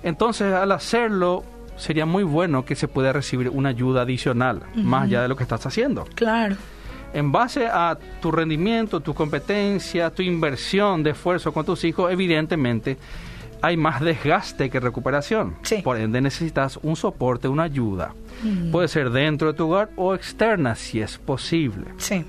Entonces 0.03 0.53
al 0.55 0.73
hacerlo 0.73 1.45
sería 1.77 2.07
muy 2.07 2.23
bueno 2.23 2.65
que 2.65 2.75
se 2.75 2.89
pueda 2.89 3.13
recibir 3.13 3.49
una 3.51 3.69
ayuda 3.71 4.03
adicional, 4.03 4.63
más 4.75 5.05
allá 5.05 5.23
de 5.23 5.29
lo 5.29 5.37
que 5.37 5.43
estás 5.43 5.65
haciendo 5.67 6.05
Claro. 6.15 6.57
En 7.13 7.33
base 7.33 7.67
a 7.67 7.99
tu 8.21 8.31
rendimiento, 8.31 9.01
tu 9.01 9.15
competencia, 9.15 10.11
tu 10.11 10.23
inversión 10.23 11.03
de 11.03 11.11
esfuerzo 11.11 11.53
con 11.53 11.65
tus 11.65 11.85
hijos, 11.85 12.13
evidentemente 12.13 12.97
hay 13.63 13.77
más 13.77 14.01
desgaste 14.01 14.69
que 14.71 14.81
recuperación. 14.81 15.57
Sí. 15.63 15.83
Por 15.83 15.97
ende 15.97 16.21
necesitas 16.21 16.79
un 16.83 16.97
soporte, 16.97 17.49
una 17.49 17.63
ayuda. 17.63 18.13
Mm. 18.43 18.73
Puede 18.73 18.89
ser 18.89 19.11
dentro 19.11 19.53
de 19.53 19.55
tu 19.57 19.69
hogar 19.69 19.91
o 19.97 20.15
externa 20.15 20.75
si 20.75 21.01
es 21.01 21.19
posible. 21.19 21.87
Sí. 21.99 22.25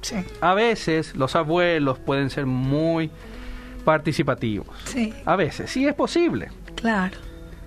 Sí. 0.00 0.16
A 0.40 0.54
veces 0.54 1.16
los 1.16 1.34
abuelos 1.34 1.98
pueden 1.98 2.30
ser 2.30 2.46
muy 2.46 3.10
participativos. 3.84 4.68
Sí. 4.84 5.12
A 5.24 5.34
veces, 5.34 5.70
sí 5.70 5.86
es 5.86 5.94
posible. 5.94 6.50
Claro. 6.76 7.16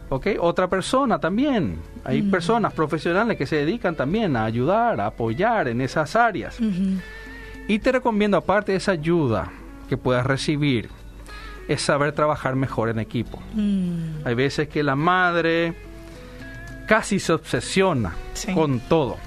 ¿Ok? 0.09 0.27
Otra 0.39 0.67
persona 0.67 1.19
también. 1.19 1.79
Hay 2.03 2.21
personas 2.23 2.73
profesionales 2.73 3.37
que 3.37 3.45
se 3.45 3.57
dedican 3.57 3.95
también 3.95 4.35
a 4.35 4.45
ayudar, 4.45 4.99
a 5.01 5.07
apoyar 5.07 5.67
en 5.67 5.81
esas 5.81 6.15
áreas. 6.15 6.57
Y 7.67 7.79
te 7.79 7.91
recomiendo, 7.91 8.37
aparte 8.37 8.71
de 8.71 8.77
esa 8.79 8.91
ayuda 8.93 9.51
que 9.87 9.97
puedas 9.97 10.25
recibir, 10.25 10.89
es 11.67 11.81
saber 11.83 12.13
trabajar 12.13 12.55
mejor 12.55 12.89
en 12.89 12.97
equipo. 12.99 13.39
Mm. 13.53 14.25
Hay 14.25 14.33
veces 14.33 14.67
que 14.69 14.81
la 14.81 14.95
madre 14.95 15.75
casi 16.87 17.19
se 17.19 17.33
obsesiona 17.33 18.13
Sí. 18.33 18.51
con 18.55 18.79
todo, 18.79 19.17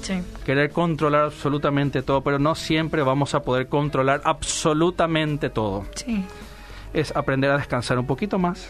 Sí. 0.00 0.14
querer 0.44 0.70
controlar 0.70 1.26
absolutamente 1.26 2.02
todo, 2.02 2.22
pero 2.22 2.40
no 2.40 2.56
siempre 2.56 3.02
vamos 3.02 3.34
a 3.34 3.42
poder 3.42 3.68
controlar 3.68 4.20
absolutamente 4.24 5.50
todo. 5.50 5.84
Sí. 5.94 6.24
Es 6.92 7.14
aprender 7.14 7.52
a 7.52 7.58
descansar 7.58 8.00
un 8.00 8.06
poquito 8.06 8.38
más, 8.40 8.68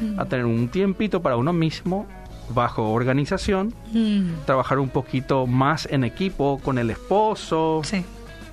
Mm. 0.00 0.18
a 0.20 0.24
tener 0.26 0.44
un 0.46 0.68
tiempito 0.68 1.22
para 1.22 1.36
uno 1.36 1.52
mismo, 1.52 2.06
bajo 2.50 2.90
organización, 2.92 3.72
Mm. 3.92 4.44
trabajar 4.44 4.78
un 4.78 4.88
poquito 4.88 5.46
más 5.46 5.86
en 5.90 6.04
equipo 6.04 6.60
con 6.62 6.78
el 6.78 6.90
esposo, 6.90 7.80
Sí. 7.84 8.04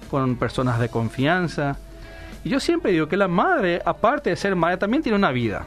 con 0.10 0.36
personas 0.36 0.80
de 0.80 0.90
confianza. 0.90 1.78
Y 2.44 2.50
yo 2.50 2.60
siempre 2.60 2.92
digo 2.92 3.08
que 3.08 3.18
la 3.18 3.28
madre, 3.28 3.82
aparte 3.86 4.30
de 4.32 4.36
ser 4.36 4.56
madre, 4.56 4.78
también 4.78 5.04
tiene 5.04 5.16
una 5.18 5.32
vida. 5.32 5.66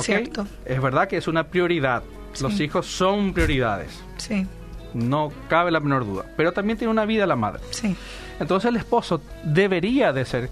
Cierto. 0.00 0.46
Es 0.64 0.80
verdad 0.82 1.06
que 1.08 1.16
es 1.16 1.28
una 1.28 1.44
prioridad. 1.44 2.02
Los 2.40 2.58
hijos 2.60 2.86
son 2.86 3.32
prioridades. 3.32 4.02
Sí. 4.16 4.46
No 4.92 5.32
cabe 5.48 5.70
la 5.70 5.80
menor 5.80 6.04
duda. 6.04 6.24
Pero 6.36 6.52
también 6.52 6.78
tiene 6.78 6.90
una 6.90 7.04
vida 7.04 7.26
la 7.26 7.36
madre. 7.36 7.62
Sí. 7.70 7.94
Entonces 8.40 8.68
el 8.70 8.76
esposo 8.76 9.20
debería 9.44 10.12
de 10.12 10.24
ser, 10.24 10.50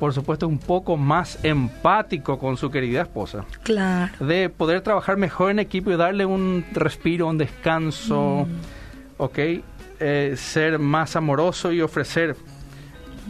por 0.00 0.12
supuesto, 0.14 0.48
un 0.48 0.58
poco 0.58 0.96
más 0.96 1.38
empático 1.44 2.38
con 2.38 2.56
su 2.56 2.70
querida 2.70 3.02
esposa. 3.02 3.44
Claro. 3.62 4.12
De 4.26 4.48
poder 4.48 4.80
trabajar 4.80 5.16
mejor 5.18 5.50
en 5.52 5.58
equipo 5.60 5.92
y 5.92 5.96
darle 5.96 6.24
un 6.26 6.64
respiro, 6.72 7.28
un 7.28 7.38
descanso. 7.38 8.48
¿Ok? 9.18 9.38
Eh, 10.02 10.34
ser 10.36 10.78
más 10.78 11.14
amoroso 11.14 11.70
y 11.72 11.82
ofrecer 11.82 12.34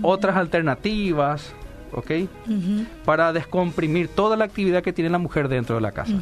otras 0.00 0.36
alternativas. 0.36 1.52
¿Ok? 1.92 2.10
Para 3.04 3.32
descomprimir 3.32 4.06
toda 4.06 4.36
la 4.36 4.44
actividad 4.44 4.80
que 4.82 4.92
tiene 4.92 5.10
la 5.10 5.18
mujer 5.18 5.48
dentro 5.48 5.74
de 5.74 5.80
la 5.80 5.90
casa. 5.90 6.14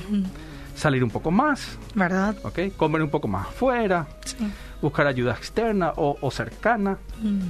Salir 0.75 1.05
un 1.05 1.11
poco 1.11 1.31
más, 1.31 1.77
¿Verdad? 1.95 2.37
¿ok? 2.45 2.75
Comer 2.77 3.03
un 3.03 3.11
poco 3.11 3.29
más 3.29 3.49
afuera, 3.49 4.07
Sí. 4.25 4.37
buscar 4.81 5.07
ayuda 5.09 5.33
externa 5.33 5.93
o, 5.97 6.17
o 6.21 6.31
cercana 6.31 6.97
Mm. 7.21 7.41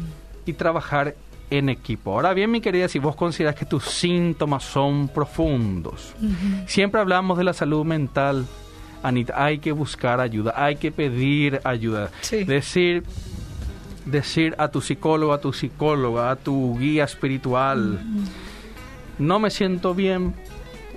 y 0.46 0.52
trabajar 0.54 1.14
en 1.50 1.68
equipo. 1.68 2.12
Ahora 2.12 2.34
bien, 2.34 2.50
mi 2.50 2.60
querida, 2.60 2.88
si 2.88 2.98
vos 2.98 3.16
consideras 3.16 3.54
que 3.54 3.64
tus 3.64 3.84
síntomas 3.84 4.64
son 4.64 5.08
profundos, 5.08 6.14
siempre 6.66 7.00
hablamos 7.00 7.38
de 7.38 7.44
la 7.44 7.52
salud 7.52 7.84
mental, 7.84 8.46
Anita, 9.02 9.42
hay 9.42 9.58
que 9.58 9.72
buscar 9.72 10.20
ayuda, 10.20 10.54
hay 10.56 10.76
que 10.76 10.90
pedir 10.90 11.60
ayuda. 11.64 12.10
Sí. 12.20 12.44
Decir, 12.44 13.04
decir 14.04 14.54
a 14.58 14.68
tu 14.68 14.80
psicólogo, 14.80 15.32
a 15.32 15.40
tu 15.40 15.52
psicóloga, 15.52 16.30
a 16.30 16.36
tu 16.36 16.76
guía 16.78 17.04
espiritual, 17.04 18.00
no 19.18 19.38
me 19.38 19.50
siento 19.50 19.94
bien, 19.94 20.34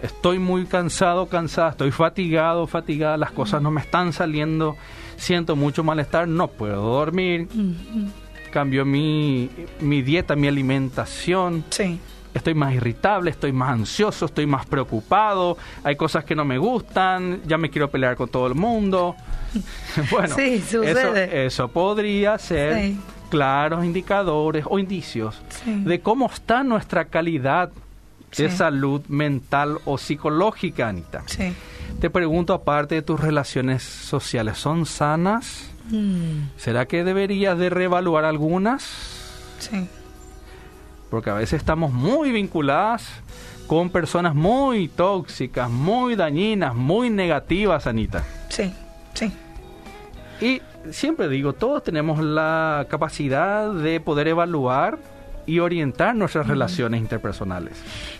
estoy 0.01 0.39
muy 0.39 0.65
cansado, 0.65 1.27
cansada, 1.27 1.71
estoy 1.71 1.91
fatigado, 1.91 2.67
fatigada, 2.67 3.17
las 3.17 3.31
cosas 3.31 3.61
no 3.61 3.71
me 3.71 3.81
están 3.81 4.13
saliendo, 4.13 4.77
siento 5.17 5.55
mucho 5.55 5.83
malestar, 5.83 6.27
no 6.27 6.47
puedo 6.47 6.81
dormir. 6.81 7.47
Cambio 8.51 8.85
mi, 8.85 9.49
mi 9.79 10.03
dieta, 10.03 10.35
mi 10.35 10.47
alimentación, 10.47 11.63
Sí. 11.71 11.99
estoy 12.33 12.53
más 12.53 12.73
irritable, 12.75 13.31
estoy 13.31 13.51
más 13.51 13.71
ansioso, 13.71 14.25
estoy 14.25 14.45
más 14.45 14.65
preocupado, 14.67 15.57
hay 15.83 15.95
cosas 15.95 16.23
que 16.23 16.35
no 16.35 16.45
me 16.45 16.57
gustan, 16.59 17.41
ya 17.47 17.57
me 17.57 17.69
quiero 17.71 17.89
pelear 17.89 18.15
con 18.15 18.29
todo 18.29 18.45
el 18.47 18.53
mundo. 18.55 19.15
bueno, 20.11 20.35
Sí, 20.35 20.63
eso, 20.69 20.83
eso 20.83 21.67
podría 21.69 22.37
ser 22.37 22.75
Sí. 22.75 22.99
claros 23.29 23.83
indicadores 23.83 24.65
o 24.69 24.77
indicios 24.77 25.41
Sí. 25.63 25.83
de 25.83 25.99
cómo 26.01 26.27
está 26.27 26.63
nuestra 26.63 27.05
calidad 27.05 27.71
de 28.37 28.49
salud 28.49 29.01
mental 29.09 29.79
o 29.85 29.97
psicológica, 29.97 30.87
Anita. 30.87 31.23
Te 31.99 32.09
pregunto, 32.09 32.53
aparte 32.53 32.95
de 32.95 33.01
tus 33.01 33.19
relaciones 33.19 33.83
sociales, 33.83 34.57
¿son 34.57 34.85
sanas? 34.85 35.70
Mm, 35.91 36.49
¿Será 36.57 36.87
que 36.87 37.03
deberías 37.03 37.57
de 37.57 37.69
reevaluar 37.69 38.25
algunas? 38.25 38.83
sí. 39.59 39.87
Porque 41.09 41.29
a 41.29 41.33
veces 41.33 41.59
estamos 41.59 41.91
muy 41.91 42.31
vinculadas 42.31 43.05
con 43.67 43.89
personas 43.89 44.33
muy 44.33 44.87
tóxicas, 44.87 45.69
muy 45.69 46.15
dañinas, 46.15 46.73
muy 46.73 47.09
negativas, 47.09 47.85
Anita. 47.85 48.23
Sí, 48.47 48.73
sí. 49.13 49.29
Y 50.39 50.61
siempre 50.91 51.27
digo, 51.27 51.51
todos 51.51 51.83
tenemos 51.83 52.23
la 52.23 52.87
capacidad 52.89 53.73
de 53.73 53.99
poder 53.99 54.29
evaluar 54.29 54.99
y 55.51 55.59
orientar 55.59 56.15
nuestras 56.15 56.47
relaciones 56.47 57.01
interpersonales. 57.01 57.73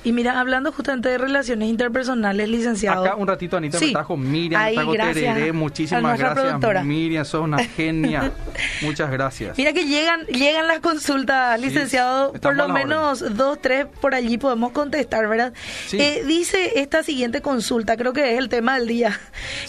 Y 0.04 0.12
mira, 0.12 0.38
hablando 0.38 0.74
justamente 0.74 1.08
de 1.08 1.18
relaciones 1.18 1.70
interpersonales, 1.70 2.50
licenciado. 2.50 3.06
Acá 3.06 3.16
un 3.16 3.26
ratito 3.26 3.56
Anita 3.56 3.78
Sí. 3.80 3.86
me 3.86 3.92
trajo 3.94 4.18
Miriam, 4.18 4.62
Ahí, 4.62 4.72
me 4.76 4.82
trajo 4.82 4.92
gracias 4.92 5.34
Tereré, 5.36 5.50
a 5.50 5.54
muchísimas 5.54 6.20
gracias 6.20 6.44
productora. 6.44 6.84
Miriam, 6.84 7.24
sos 7.24 7.42
una 7.42 7.60
genia. 7.78 8.34
Muchas 8.82 9.10
gracias. 9.12 9.58
Mira 9.58 9.72
que 9.72 9.86
llegan 9.86 10.26
llegan 10.26 10.68
las 10.68 10.82
consultas, 10.82 11.58
Sí, 11.58 11.68
licenciado, 11.68 12.34
por 12.34 12.54
lo 12.58 12.68
menos 12.68 13.24
dos, 13.38 13.62
tres 13.62 13.86
por 14.02 14.14
allí 14.14 14.38
podemos 14.38 14.74
contestar, 14.74 15.30
¿verdad? 15.30 15.54
Sí. 15.88 16.02
Eh, 16.02 16.24
dice 16.28 16.80
esta 16.82 17.02
siguiente 17.02 17.42
consulta, 17.42 17.96
creo 17.96 18.12
que 18.12 18.34
es 18.34 18.40
el 18.40 18.50
tema 18.50 18.78
del 18.78 18.90
día. 18.90 19.18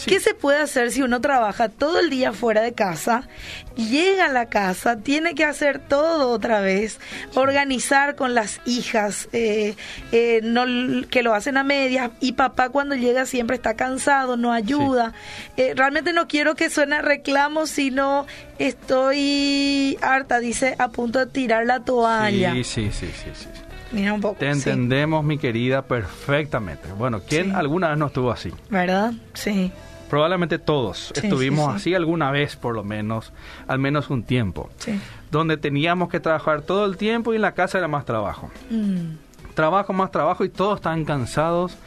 ¿Qué 0.04 0.18
se 0.18 0.34
puede 0.34 0.58
hacer 0.58 0.90
si 0.90 1.02
uno 1.02 1.20
trabaja 1.20 1.68
todo 1.68 2.00
el 2.00 2.10
día 2.10 2.32
fuera 2.32 2.60
de 2.62 2.72
casa, 2.72 3.28
llega 3.76 4.26
a 4.26 4.32
la 4.32 4.46
casa, 4.46 4.98
tiene 4.98 5.34
que 5.34 5.44
hacer 5.44 5.78
todo 5.78 6.30
otra 6.30 6.60
vez, 6.60 7.00
organizar 7.34 8.14
con 8.14 8.34
las 8.34 8.60
hijas, 8.64 9.28
eh, 9.32 9.74
eh, 10.12 10.40
no, 10.42 10.64
que 11.08 11.22
lo 11.22 11.34
hacen 11.34 11.56
a 11.56 11.64
medias, 11.64 12.10
y 12.20 12.32
papá 12.32 12.68
cuando 12.68 12.94
llega 12.94 13.26
siempre 13.26 13.56
está 13.56 13.74
cansado, 13.74 14.36
no 14.36 14.52
ayuda? 14.52 15.12
Eh, 15.56 15.74
realmente 15.76 16.12
no 16.12 16.28
quiero 16.28 16.54
que 16.54 16.70
suene 16.70 17.02
reclamo, 17.02 17.66
sino 17.66 18.26
estoy 18.58 19.98
harta, 20.00 20.38
dice, 20.38 20.74
a 20.78 20.88
punto 20.88 21.18
de 21.18 21.26
tirar 21.26 21.66
la 21.66 21.80
toalla. 21.80 22.52
Sí, 22.52 22.64
sí, 22.64 22.90
sí, 22.92 23.06
sí, 23.06 23.30
sí. 23.34 23.48
Mira 23.92 24.14
un 24.14 24.20
poco. 24.20 24.36
Te 24.36 24.46
sí. 24.46 24.52
entendemos, 24.52 25.22
mi 25.22 25.36
querida, 25.36 25.82
perfectamente. 25.82 26.88
Bueno, 26.96 27.20
¿quién 27.28 27.54
alguna 27.54 27.90
vez 27.90 27.98
no 27.98 28.06
estuvo 28.06 28.32
así? 28.32 28.50
¿Verdad? 28.70 29.12
Sí, 29.34 29.70
Probablemente 30.12 30.58
todos 30.58 31.10
Sí, 31.14 31.20
estuvimos 31.26 31.64
sí, 31.64 31.70
sí. 31.70 31.76
así 31.76 31.94
alguna 31.94 32.30
vez, 32.30 32.54
por 32.56 32.74
lo 32.74 32.84
menos, 32.84 33.32
al 33.66 33.78
menos 33.78 34.10
un 34.10 34.24
tiempo, 34.24 34.68
sí. 34.76 35.00
donde 35.30 35.56
teníamos 35.56 36.10
que 36.10 36.20
trabajar 36.20 36.60
todo 36.60 36.84
el 36.84 36.98
tiempo 36.98 37.32
y 37.32 37.36
en 37.36 37.42
la 37.42 37.52
casa 37.52 37.78
era 37.78 37.88
más 37.88 38.04
trabajo. 38.04 38.50
Mm, 38.70 39.14
Trabajo, 39.54 39.94
más 39.94 40.10
trabajo 40.10 40.44
y 40.44 40.50
todos 40.50 40.76
están 40.80 41.06
cansados. 41.06 41.78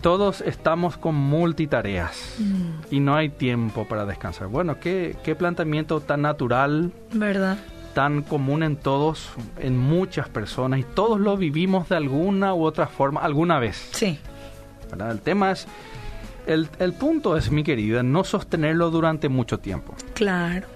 Todos 0.00 0.40
estamos 0.40 0.96
con 0.96 1.14
multitareas 1.14 2.34
mm, 2.38 2.92
y 2.94 2.98
no 3.00 3.14
hay 3.14 3.28
tiempo 3.30 3.86
para 3.86 4.04
descansar. 4.04 4.48
Bueno, 4.48 4.80
qué, 4.80 5.16
qué 5.22 5.34
planteamiento 5.36 6.00
tan 6.00 6.22
natural, 6.22 6.90
¿Verdad? 7.12 7.58
tan 7.94 8.22
común 8.22 8.64
en 8.64 8.74
todos, 8.76 9.30
en 9.60 9.78
muchas 9.78 10.28
personas 10.28 10.80
y 10.80 10.82
todos 10.82 11.20
lo 11.20 11.36
vivimos 11.36 11.88
de 11.88 11.94
alguna 11.96 12.52
u 12.52 12.64
otra 12.64 12.88
forma 12.88 13.20
alguna 13.20 13.60
vez. 13.60 13.88
Sí, 13.92 14.18
¿verdad? 14.90 15.12
El 15.12 15.20
tema 15.20 15.52
es, 15.52 15.66
el, 16.46 16.68
el 16.78 16.92
punto 16.92 17.36
es, 17.36 17.50
mi 17.50 17.62
querida, 17.64 18.02
no 18.02 18.24
sostenerlo 18.24 18.90
durante 18.90 19.28
mucho 19.28 19.58
tiempo. 19.58 19.94
claro. 20.14 20.66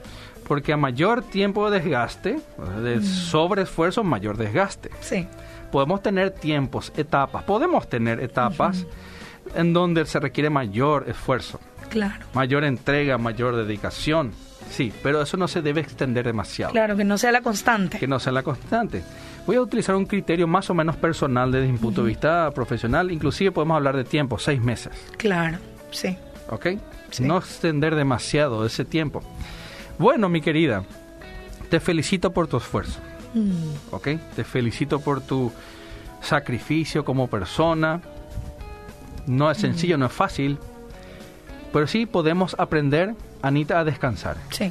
Porque 0.46 0.72
a 0.72 0.78
mayor 0.78 1.20
tiempo 1.22 1.70
de 1.70 1.78
desgaste, 1.78 2.40
de 2.82 3.02
sobreesfuerzo, 3.02 4.02
mayor 4.02 4.38
desgaste. 4.38 4.88
Sí, 5.00 5.26
Podemos 5.70 6.02
tener 6.02 6.30
tiempos, 6.30 6.90
etapas, 6.96 7.42
podemos 7.44 7.86
tener 7.86 8.20
etapas 8.20 8.86
en 9.54 9.74
donde 9.74 10.06
se 10.06 10.18
requiere 10.18 10.48
mayor 10.48 11.04
esfuerzo, 11.06 11.60
claro. 11.90 12.24
mayor 12.32 12.64
entrega, 12.64 13.18
mayor 13.18 13.56
dedicación. 13.56 14.32
Sí, 14.70 14.92
pero 15.02 15.22
eso 15.22 15.36
no 15.36 15.48
se 15.48 15.62
debe 15.62 15.80
extender 15.80 16.26
demasiado. 16.26 16.72
Claro, 16.72 16.96
que 16.96 17.04
no 17.04 17.18
sea 17.18 17.32
la 17.32 17.40
constante. 17.40 17.98
que 17.98 18.06
no 18.06 18.18
sea 18.20 18.32
la 18.32 18.42
constante. 18.42 19.02
Voy 19.46 19.56
a 19.56 19.62
utilizar 19.62 19.94
un 19.96 20.04
criterio 20.06 20.46
más 20.46 20.68
o 20.70 20.74
menos 20.74 20.96
personal 20.96 21.50
desde 21.50 21.72
mi 21.72 21.78
punto 21.78 22.02
de 22.02 22.08
vista 22.08 22.50
profesional. 22.50 23.10
Inclusive 23.10 23.50
podemos 23.52 23.76
hablar 23.76 23.96
de 23.96 24.04
tiempo, 24.04 24.38
seis 24.38 24.60
meses. 24.60 24.92
Claro, 25.16 25.58
sí. 25.90 26.16
¿Ok? 26.50 26.66
Sí. 27.10 27.24
No 27.24 27.38
extender 27.38 27.94
demasiado 27.94 28.66
ese 28.66 28.84
tiempo. 28.84 29.22
Bueno, 29.98 30.28
mi 30.28 30.40
querida, 30.42 30.84
te 31.70 31.80
felicito 31.80 32.32
por 32.32 32.46
tu 32.46 32.58
esfuerzo. 32.58 33.00
Mm, 33.34 33.94
¿Ok? 33.94 34.08
Te 34.36 34.44
felicito 34.44 35.00
por 35.00 35.20
tu 35.22 35.50
sacrificio 36.20 37.04
como 37.04 37.28
persona. 37.28 38.00
No 39.26 39.50
es 39.50 39.58
sencillo, 39.58 39.96
no 39.98 40.06
es 40.06 40.12
fácil. 40.12 40.58
Pero 41.72 41.86
sí 41.86 42.06
podemos 42.06 42.54
aprender, 42.58 43.14
Anita, 43.42 43.78
a 43.80 43.84
descansar. 43.84 44.36
sí, 44.50 44.70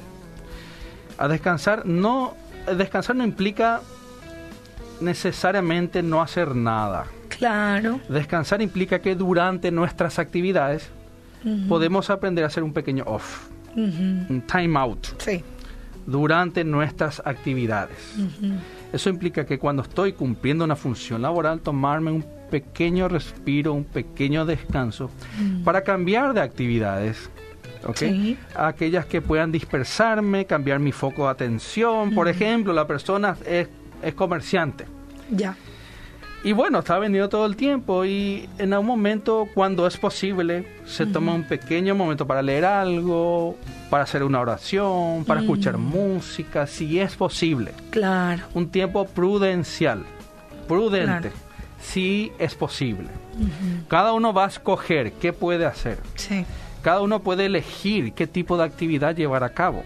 A 1.17 1.27
descansar 1.27 1.85
no 1.85 2.35
descansar 2.77 3.15
no 3.15 3.23
implica 3.23 3.81
necesariamente 5.01 6.01
no 6.03 6.21
hacer 6.21 6.55
nada. 6.55 7.05
claro. 7.29 7.99
Descansar 8.09 8.61
implica 8.61 8.99
que 8.99 9.15
durante 9.15 9.71
nuestras 9.71 10.19
actividades 10.19 10.89
podemos 11.69 12.09
aprender 12.09 12.43
a 12.43 12.47
hacer 12.47 12.63
un 12.63 12.73
pequeño 12.73 13.03
off, 13.05 13.47
un 13.75 14.43
time 14.51 14.77
out 14.77 15.05
Sí. 15.19 15.43
durante 16.05 16.63
nuestras 16.63 17.21
actividades. 17.25 17.97
Eso 18.91 19.09
implica 19.09 19.45
que 19.45 19.59
cuando 19.59 19.83
estoy 19.83 20.13
cumpliendo 20.13 20.63
una 20.65 20.75
función 20.75 21.21
laboral, 21.21 21.59
tomarme 21.61 22.11
un 22.11 22.25
pequeño 22.49 23.07
respiro, 23.07 23.73
un 23.73 23.83
pequeño 23.83 24.45
descanso 24.45 25.09
para 25.63 25.81
cambiar 25.83 26.33
de 26.33 26.41
actividades. 26.41 27.29
Aquellas 28.55 29.05
que 29.05 29.21
puedan 29.21 29.51
dispersarme, 29.51 30.45
cambiar 30.45 30.79
mi 30.79 30.91
foco 30.91 31.23
de 31.25 31.29
atención. 31.31 32.13
Por 32.13 32.27
ejemplo, 32.27 32.73
la 32.73 32.85
persona 32.87 33.35
es, 33.45 33.67
es 34.01 34.13
comerciante. 34.13 34.85
Ya. 35.31 35.55
Y 36.43 36.53
bueno, 36.53 36.79
está 36.79 36.99
vendiendo 36.99 37.27
todo 37.29 37.45
el 37.47 37.55
tiempo 37.55 38.05
y 38.05 38.47
en 38.59 38.71
algún 38.71 38.87
momento, 38.87 39.47
cuando 39.53 39.87
es 39.87 39.97
posible, 39.97 40.65
se 40.85 41.05
toma 41.07 41.33
un 41.33 41.43
pequeño 41.43 41.95
momento 41.95 42.27
para 42.27 42.41
leer 42.43 42.63
algo, 42.63 43.57
para 43.89 44.03
hacer 44.03 44.23
una 44.23 44.39
oración, 44.39 45.25
para 45.25 45.41
escuchar 45.41 45.77
música, 45.77 46.67
si 46.67 46.99
es 46.99 47.15
posible. 47.15 47.71
Claro. 47.89 48.43
Un 48.53 48.69
tiempo 48.69 49.05
prudencial, 49.05 50.03
prudente, 50.67 51.29
Claro. 51.29 51.35
si 51.81 52.31
es 52.37 52.53
posible. 52.55 53.07
Cada 53.87 54.13
uno 54.13 54.31
va 54.31 54.45
a 54.45 54.47
escoger 54.47 55.13
qué 55.13 55.33
puede 55.33 55.65
hacer. 55.65 55.97
Sí. 56.15 56.45
Cada 56.81 57.01
uno 57.01 57.19
puede 57.21 57.45
elegir 57.47 58.13
qué 58.13 58.27
tipo 58.27 58.57
de 58.57 58.63
actividad 58.63 59.15
llevar 59.15 59.43
a 59.43 59.49
cabo. 59.49 59.83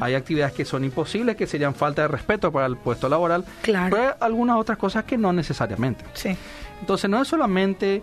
Hay 0.00 0.14
actividades 0.14 0.52
que 0.52 0.64
son 0.64 0.84
imposibles, 0.84 1.36
que 1.36 1.46
serían 1.46 1.74
falta 1.74 2.02
de 2.02 2.08
respeto 2.08 2.52
para 2.52 2.66
el 2.66 2.76
puesto 2.76 3.08
laboral, 3.08 3.44
Claro. 3.62 3.96
pero 3.96 4.08
hay 4.08 4.14
algunas 4.20 4.56
otras 4.58 4.76
cosas 4.76 5.04
que 5.04 5.16
no 5.16 5.32
necesariamente. 5.32 6.04
Sí. 6.14 6.36
Entonces 6.80 7.08
no 7.08 7.22
es 7.22 7.28
solamente 7.28 8.02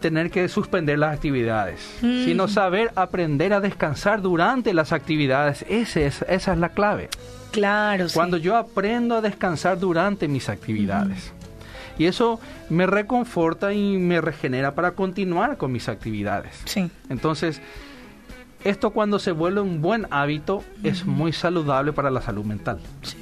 tener 0.00 0.30
que 0.30 0.48
suspender 0.48 0.98
las 0.98 1.14
actividades, 1.14 1.80
Mm. 2.02 2.24
sino 2.26 2.46
saber 2.48 2.90
aprender 2.94 3.54
a 3.54 3.60
descansar 3.60 4.20
durante 4.20 4.74
las 4.74 4.92
actividades. 4.92 5.64
Ese 5.68 6.06
es, 6.06 6.22
esa 6.28 6.52
es 6.52 6.58
la 6.58 6.68
clave. 6.70 7.08
Claro, 7.52 8.08
sí. 8.08 8.14
Cuando 8.14 8.36
yo 8.36 8.56
aprendo 8.56 9.16
a 9.16 9.20
descansar 9.22 9.78
durante 9.78 10.28
mis 10.28 10.48
actividades. 10.50 11.32
Y 11.98 12.06
eso 12.06 12.40
me 12.70 12.86
reconforta 12.86 13.72
y 13.72 13.98
me 13.98 14.20
regenera 14.20 14.74
para 14.74 14.92
continuar 14.92 15.56
con 15.56 15.70
mis 15.72 15.88
actividades. 15.88 16.60
Sí. 16.64 16.90
Entonces, 17.08 17.60
esto 18.64 18.90
cuando 18.90 19.18
se 19.18 19.32
vuelve 19.32 19.60
un 19.60 19.80
buen 19.82 20.06
hábito 20.10 20.64
es 20.82 21.04
muy 21.04 21.32
saludable 21.32 21.92
para 21.92 22.10
la 22.10 22.20
salud 22.22 22.44
mental. 22.44 22.78
Sí. 23.02 23.16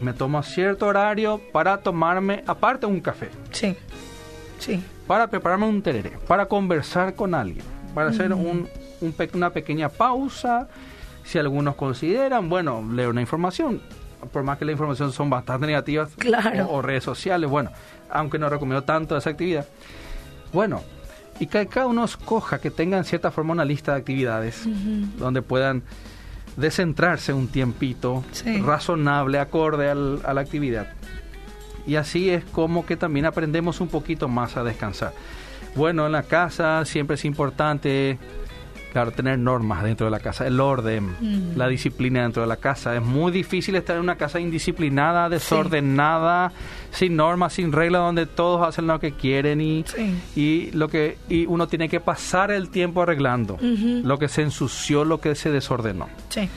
Me 0.00 0.12
tomo 0.12 0.42
cierto 0.42 0.86
horario 0.86 1.40
para 1.52 1.78
tomarme 1.78 2.42
aparte 2.46 2.86
un 2.86 3.00
café, 3.00 3.30
Sí. 3.52 3.76
Sí. 4.58 4.82
para 5.06 5.28
prepararme 5.28 5.66
un 5.66 5.80
tereré, 5.82 6.10
para 6.26 6.46
conversar 6.46 7.14
con 7.14 7.34
alguien, 7.34 7.64
para 7.94 8.10
hacer 8.10 8.32
un, 8.32 8.68
una 9.34 9.50
pequeña 9.50 9.88
pausa. 9.88 10.68
Si 11.24 11.38
algunos 11.38 11.76
consideran, 11.76 12.48
bueno, 12.48 12.84
leer 12.92 13.08
una 13.08 13.20
información, 13.20 13.80
por 14.30 14.42
más 14.42 14.58
que 14.58 14.64
la 14.64 14.72
información 14.72 15.12
son 15.12 15.30
bastante 15.30 15.66
negativas, 15.66 16.10
Claro. 16.18 16.66
o, 16.66 16.76
o 16.78 16.82
redes 16.82 17.04
sociales, 17.04 17.48
bueno, 17.50 17.70
aunque 18.10 18.38
no 18.38 18.48
recomiendo 18.48 18.82
tanto 18.84 19.16
esa 19.16 19.30
actividad. 19.30 19.66
Bueno, 20.52 20.82
y 21.40 21.46
que 21.46 21.66
cada 21.66 21.86
uno 21.86 22.04
escoja 22.04 22.60
que 22.60 22.70
tengan 22.70 23.04
cierta 23.04 23.30
forma 23.30 23.52
una 23.52 23.64
lista 23.64 23.92
de 23.92 23.98
actividades 23.98 24.62
donde 25.18 25.42
puedan 25.42 25.82
descentrarse 26.56 27.32
un 27.32 27.48
tiempito 27.48 28.22
Sí. 28.32 28.60
razonable, 28.60 29.38
acorde 29.38 29.88
al- 29.90 30.20
a 30.24 30.34
la 30.34 30.42
actividad. 30.42 30.88
Y 31.86 31.96
así 31.96 32.30
es 32.30 32.44
como 32.44 32.84
que 32.86 32.96
también 32.96 33.24
aprendemos 33.26 33.80
un 33.80 33.88
poquito 33.88 34.28
más 34.28 34.56
a 34.56 34.62
descansar. 34.62 35.12
Bueno, 35.74 36.04
en 36.06 36.12
la 36.12 36.22
casa 36.24 36.84
siempre 36.84 37.14
es 37.14 37.24
importante 37.24 38.18
Claro, 38.92 39.10
tener 39.10 39.38
normas 39.38 39.82
dentro 39.82 40.04
de 40.06 40.10
la 40.10 40.20
casa, 40.20 40.46
el 40.46 40.60
orden, 40.60 41.16
Mm. 41.18 41.56
la 41.56 41.66
disciplina 41.68 42.22
dentro 42.22 42.42
de 42.42 42.48
la 42.48 42.56
casa. 42.56 42.94
Es 42.94 43.02
muy 43.02 43.32
difícil 43.32 43.74
estar 43.74 43.96
en 43.96 44.02
una 44.02 44.16
casa 44.16 44.38
indisciplinada, 44.38 45.28
desordenada, 45.30 46.52
sin 46.90 47.16
normas, 47.16 47.54
sin 47.54 47.72
reglas, 47.72 48.02
donde 48.02 48.26
todos 48.26 48.66
hacen 48.66 48.86
lo 48.86 49.00
que 49.00 49.12
quieren 49.12 49.60
y, 49.60 49.84
Sí. 49.86 50.20
y 50.36 50.70
lo 50.72 50.88
que 50.88 51.16
y 51.28 51.46
uno 51.46 51.66
tiene 51.68 51.88
que 51.88 52.00
pasar 52.00 52.50
el 52.50 52.68
tiempo 52.68 53.02
arreglando 53.02 53.56
lo 53.60 54.18
que 54.18 54.28
se 54.28 54.42
ensució, 54.42 55.04
lo 55.04 55.20
que 55.20 55.34
se 55.34 55.50
desordenó. 55.50 56.08
Sí. 56.28 56.48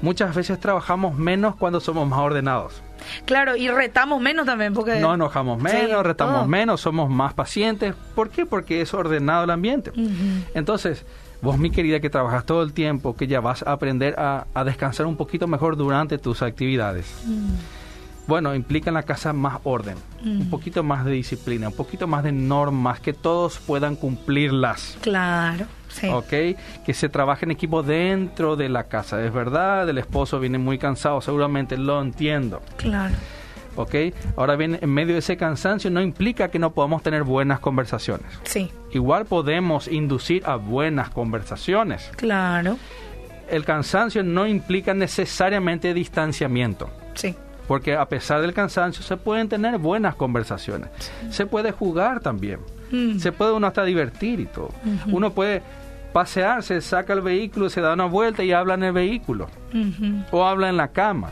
Muchas 0.00 0.34
veces 0.34 0.58
trabajamos 0.58 1.16
menos 1.16 1.54
cuando 1.56 1.78
somos 1.78 2.08
más 2.08 2.18
ordenados. 2.18 2.82
Claro, 3.24 3.54
y 3.56 3.68
retamos 3.68 4.20
menos 4.20 4.46
también 4.46 4.74
porque... 4.74 4.98
No 4.98 5.14
enojamos 5.14 5.60
menos, 5.62 5.80
Sí, 5.80 5.86
retamos 6.02 6.34
todo. 6.40 6.48
menos, 6.48 6.80
somos 6.80 7.08
más 7.10 7.34
pacientes. 7.34 7.94
¿Por 8.14 8.30
qué? 8.30 8.44
Porque 8.46 8.80
es 8.80 8.92
ordenado 8.94 9.44
el 9.44 9.50
ambiente. 9.50 9.92
Entonces, 10.54 11.04
vos, 11.42 11.58
mi 11.58 11.70
querida, 11.70 12.00
que 12.00 12.08
trabajas 12.08 12.46
todo 12.46 12.62
el 12.62 12.72
tiempo, 12.72 13.14
que 13.16 13.26
ya 13.26 13.40
vas 13.40 13.62
a 13.62 13.72
aprender 13.72 14.14
a, 14.18 14.46
a 14.54 14.64
descansar 14.64 15.06
un 15.06 15.16
poquito 15.16 15.46
mejor 15.46 15.76
durante 15.76 16.16
tus 16.18 16.40
actividades. 16.42 17.22
Mm. 17.26 17.50
Bueno, 18.28 18.54
implica 18.54 18.88
en 18.88 18.94
la 18.94 19.02
casa 19.02 19.32
más 19.32 19.58
orden, 19.64 19.96
Mm. 20.22 20.42
un 20.42 20.50
poquito 20.50 20.84
más 20.84 21.04
de 21.04 21.10
disciplina, 21.10 21.66
un 21.68 21.74
poquito 21.74 22.06
más 22.06 22.22
de 22.22 22.30
normas, 22.30 23.00
que 23.00 23.12
todos 23.12 23.58
puedan 23.58 23.96
cumplirlas. 23.96 24.96
Claro, 25.00 25.66
sí. 25.88 26.06
¿Ok? 26.08 26.28
Que 26.86 26.94
se 26.94 27.08
trabaje 27.08 27.44
en 27.44 27.50
equipo 27.50 27.82
dentro 27.82 28.54
de 28.54 28.68
la 28.68 28.84
casa. 28.84 29.20
Es 29.24 29.32
verdad, 29.32 29.88
el 29.88 29.98
esposo 29.98 30.38
viene 30.38 30.58
muy 30.58 30.78
cansado, 30.78 31.20
seguramente 31.20 31.76
lo 31.76 32.00
entiendo. 32.00 32.62
Claro. 32.76 33.14
¿Ok? 33.76 33.94
Ahora 34.36 34.56
bien, 34.56 34.78
en 34.80 34.90
medio 34.90 35.14
de 35.14 35.20
ese 35.20 35.36
cansancio 35.36 35.90
no 35.90 36.00
implica 36.02 36.48
que 36.48 36.58
no 36.58 36.72
podamos 36.72 37.02
tener 37.02 37.22
buenas 37.22 37.60
conversaciones. 37.60 38.26
Sí, 38.44 38.70
Igual 38.92 39.24
podemos 39.24 39.88
inducir 39.88 40.42
a 40.46 40.56
buenas 40.56 41.08
conversaciones. 41.10 42.10
claro. 42.16 42.76
El 43.50 43.64
cansancio 43.66 44.22
no 44.22 44.46
implica 44.46 44.94
necesariamente 44.94 45.92
distanciamiento. 45.92 46.88
Sí. 47.14 47.34
Porque 47.68 47.94
a 47.94 48.06
pesar 48.06 48.40
del 48.40 48.54
cansancio 48.54 49.02
se 49.02 49.16
pueden 49.18 49.48
tener 49.48 49.76
buenas 49.78 50.14
conversaciones. 50.14 50.88
Se 51.30 51.44
puede 51.44 51.70
jugar 51.70 52.20
también. 52.20 52.60
Mm. 52.90 53.18
Se 53.18 53.30
puede 53.30 53.52
uno 53.52 53.66
hasta 53.66 53.84
divertir 53.84 54.40
y 54.40 54.46
todo. 54.46 54.70
Uno 55.06 55.32
puede 55.32 55.60
pasearse, 56.14 56.80
saca 56.80 57.12
el 57.12 57.20
vehículo, 57.20 57.68
se 57.68 57.80
da 57.82 57.92
una 57.92 58.06
vuelta 58.06 58.42
y 58.42 58.52
habla 58.52 58.74
en 58.74 58.84
el 58.84 58.92
vehículo. 58.92 59.48
O 60.30 60.46
habla 60.46 60.68
en 60.70 60.76
la 60.78 60.88
cama. 60.88 61.30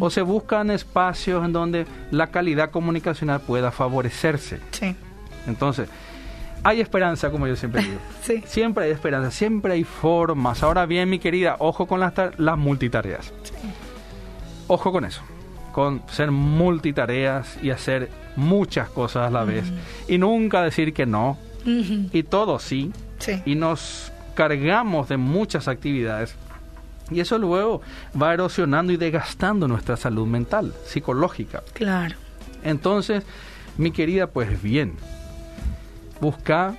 O 0.00 0.10
se 0.10 0.22
buscan 0.22 0.70
espacios 0.70 1.44
en 1.44 1.52
donde 1.52 1.86
la 2.10 2.28
calidad 2.28 2.70
comunicacional 2.70 3.40
pueda 3.40 3.70
favorecerse. 3.70 4.58
Sí. 4.72 4.94
Entonces, 5.46 5.88
hay 6.64 6.80
esperanza, 6.80 7.30
como 7.30 7.46
yo 7.46 7.56
siempre 7.56 7.82
digo. 7.82 7.98
Sí. 8.22 8.42
Siempre 8.46 8.84
hay 8.84 8.90
esperanza, 8.92 9.30
siempre 9.30 9.72
hay 9.74 9.84
formas. 9.84 10.62
Ahora 10.62 10.86
bien, 10.86 11.10
mi 11.10 11.18
querida, 11.18 11.56
ojo 11.58 11.86
con 11.86 11.98
las, 12.00 12.14
tar- 12.14 12.34
las 12.38 12.56
multitareas. 12.58 13.32
Ojo 14.68 14.92
con 14.92 15.04
eso, 15.04 15.22
con 15.72 16.02
ser 16.08 16.30
multitareas 16.30 17.58
y 17.62 17.70
hacer 17.70 18.08
muchas 18.36 18.88
cosas 18.88 19.26
a 19.28 19.30
la 19.30 19.44
vez. 19.44 19.64
Y 20.08 20.18
nunca 20.18 20.62
decir 20.62 20.94
que 20.94 21.04
no, 21.06 21.36
y 21.64 22.22
todo 22.24 22.58
sí. 22.58 22.92
Sí. 23.18 23.40
Y 23.44 23.54
nos 23.54 24.12
cargamos 24.34 25.08
de 25.08 25.16
muchas 25.16 25.68
actividades. 25.68 26.34
Y 27.14 27.20
eso 27.20 27.38
luego 27.38 27.82
va 28.20 28.34
erosionando 28.34 28.92
y 28.92 28.96
desgastando 28.96 29.68
nuestra 29.68 29.96
salud 29.96 30.26
mental, 30.26 30.72
psicológica. 30.84 31.62
Claro. 31.72 32.16
Entonces, 32.64 33.24
mi 33.76 33.90
querida, 33.90 34.26
pues 34.26 34.62
bien, 34.62 34.94
busca 36.20 36.76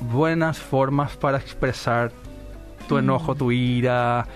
buenas 0.00 0.58
formas 0.58 1.16
para 1.16 1.38
expresar 1.38 2.12
tu 2.88 2.98
enojo, 2.98 3.34
tu 3.34 3.52
ira, 3.52 4.26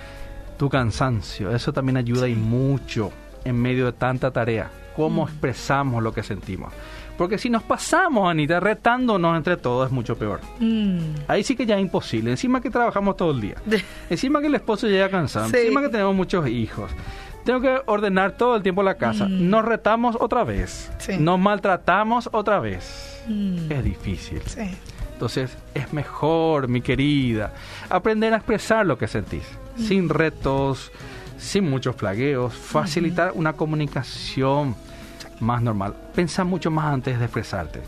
tu 0.59 0.69
cansancio. 0.69 1.55
Eso 1.55 1.73
también 1.73 1.97
ayuda 1.97 2.29
y 2.29 2.35
mucho 2.35 3.11
en 3.45 3.61
medio 3.61 3.87
de 3.87 3.93
tanta 3.93 4.31
tarea. 4.31 4.71
Cómo 4.97 5.27
expresamos 5.27 6.03
lo 6.03 6.13
que 6.13 6.23
sentimos. 6.23 6.73
Porque 7.17 7.39
si 7.39 7.49
nos 7.49 7.63
pasamos, 7.63 8.29
Anita, 8.29 8.59
retándonos 8.59 9.37
entre 9.37 9.57
todos 9.57 9.87
es 9.87 9.93
mucho 9.93 10.17
peor. 10.17 10.41
Mm. 10.59 10.99
Ahí 11.29 11.45
sí 11.45 11.55
que 11.55 11.65
ya 11.65 11.77
es 11.77 11.83
imposible. 11.83 12.31
Encima 12.31 12.61
que 12.61 12.71
trabajamos 12.71 13.17
todo 13.17 13.31
el 13.31 13.41
día. 13.41 13.57
Encima 14.11 14.41
que 14.41 14.49
el 14.49 14.55
esposo 14.55 14.89
llega 14.89 15.09
cansado. 15.09 15.49
Sí. 15.49 15.57
Encima 15.59 15.83
que 15.83 15.89
tenemos 15.89 16.15
muchos 16.15 16.49
hijos. 16.49 16.91
Tengo 17.45 17.61
que 17.61 17.81
ordenar 17.87 18.33
todo 18.33 18.57
el 18.57 18.63
tiempo 18.63 18.83
la 18.83 18.97
casa. 18.97 19.27
Mm. 19.27 19.49
Nos 19.49 19.65
retamos 19.65 20.17
otra 20.19 20.45
vez. 20.45 20.91
Sí. 20.99 21.17
Nos 21.19 21.39
maltratamos 21.39 22.29
otra 22.33 22.59
vez. 22.59 23.23
Mm. 23.29 23.71
Es 23.71 23.85
difícil. 23.85 24.43
Sí. 24.47 24.71
Entonces 25.13 25.57
es 25.75 25.93
mejor, 25.93 26.67
mi 26.67 26.81
querida, 26.81 27.53
aprender 27.89 28.33
a 28.33 28.37
expresar 28.39 28.85
lo 28.85 28.99
que 28.99 29.07
sentís. 29.07 29.45
Sin 29.77 30.09
retos, 30.09 30.91
sin 31.39 31.71
muchos 31.71 31.95
flagueos. 31.95 32.55
Facilitar 32.55 33.33
una 33.35 33.53
comunicación 33.53 34.75
más 35.45 35.63
normal. 35.63 35.95
Pensa 36.15 36.43
mucho 36.45 36.71
más 36.71 36.87
antes 36.87 37.19
de 37.19 37.25
expresarte. 37.27 37.83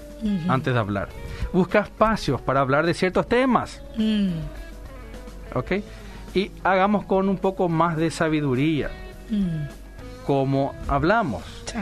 Antes 0.49 0.73
de 0.75 0.79
hablar. 0.81 1.09
Busca 1.53 1.81
espacios 1.81 2.41
para 2.41 2.61
hablar 2.61 2.87
de 2.87 2.95
ciertos 2.95 3.29
temas. 3.29 3.83
Mm. 3.97 4.31
¿ok? 5.55 5.73
Y 6.35 6.51
hagamos 6.65 7.05
con 7.07 7.29
un 7.29 7.39
poco 7.39 7.69
más 7.69 7.97
de 7.97 8.11
sabiduría, 8.11 8.91
Mm. 9.31 9.67
como 10.27 10.75
hablamos, 10.89 11.43
Sí. 11.67 11.79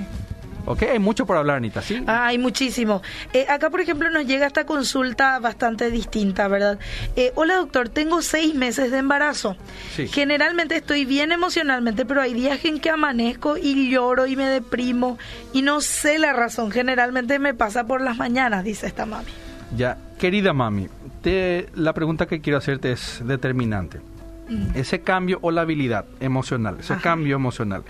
¿Ok? 0.66 0.82
Hay 0.92 0.98
mucho 0.98 1.26
por 1.26 1.36
hablar, 1.36 1.56
Anita, 1.56 1.82
¿sí? 1.82 2.02
Ah, 2.06 2.26
Hay 2.26 2.38
muchísimo. 2.38 3.02
Eh, 3.32 3.46
acá, 3.48 3.70
por 3.70 3.80
ejemplo, 3.80 4.10
nos 4.10 4.26
llega 4.26 4.46
esta 4.46 4.64
consulta 4.66 5.38
bastante 5.38 5.90
distinta, 5.90 6.48
¿verdad? 6.48 6.78
Eh, 7.16 7.32
Hola, 7.34 7.56
doctor, 7.56 7.88
tengo 7.88 8.22
seis 8.22 8.54
meses 8.54 8.90
de 8.90 8.98
embarazo. 8.98 9.56
Sí. 9.94 10.06
Generalmente 10.08 10.76
estoy 10.76 11.04
bien 11.04 11.32
emocionalmente, 11.32 12.04
pero 12.04 12.20
hay 12.22 12.34
días 12.34 12.64
en 12.64 12.80
que 12.80 12.90
amanezco 12.90 13.56
y 13.56 13.90
lloro 13.90 14.26
y 14.26 14.36
me 14.36 14.46
deprimo 14.48 15.18
y 15.52 15.62
no 15.62 15.80
sé 15.80 16.18
la 16.18 16.32
razón. 16.32 16.70
Generalmente 16.70 17.38
me 17.38 17.54
pasa 17.54 17.84
por 17.86 18.00
las 18.00 18.16
mañanas, 18.16 18.64
dice 18.64 18.86
esta 18.86 19.06
mami. 19.06 19.30
Ya, 19.76 19.98
querida 20.18 20.52
mami, 20.52 20.88
te- 21.22 21.68
la 21.74 21.92
pregunta 21.94 22.26
que 22.26 22.40
quiero 22.40 22.58
hacerte 22.58 22.92
es 22.92 23.20
determinante. 23.24 24.00
Mm. 24.48 24.68
Ese 24.76 25.00
cambio 25.00 25.38
o 25.42 25.50
la 25.50 25.62
habilidad 25.62 26.04
emocional, 26.20 26.76
ese 26.80 26.92
Ajá. 26.92 27.02
cambio 27.02 27.34
emocional, 27.36 27.82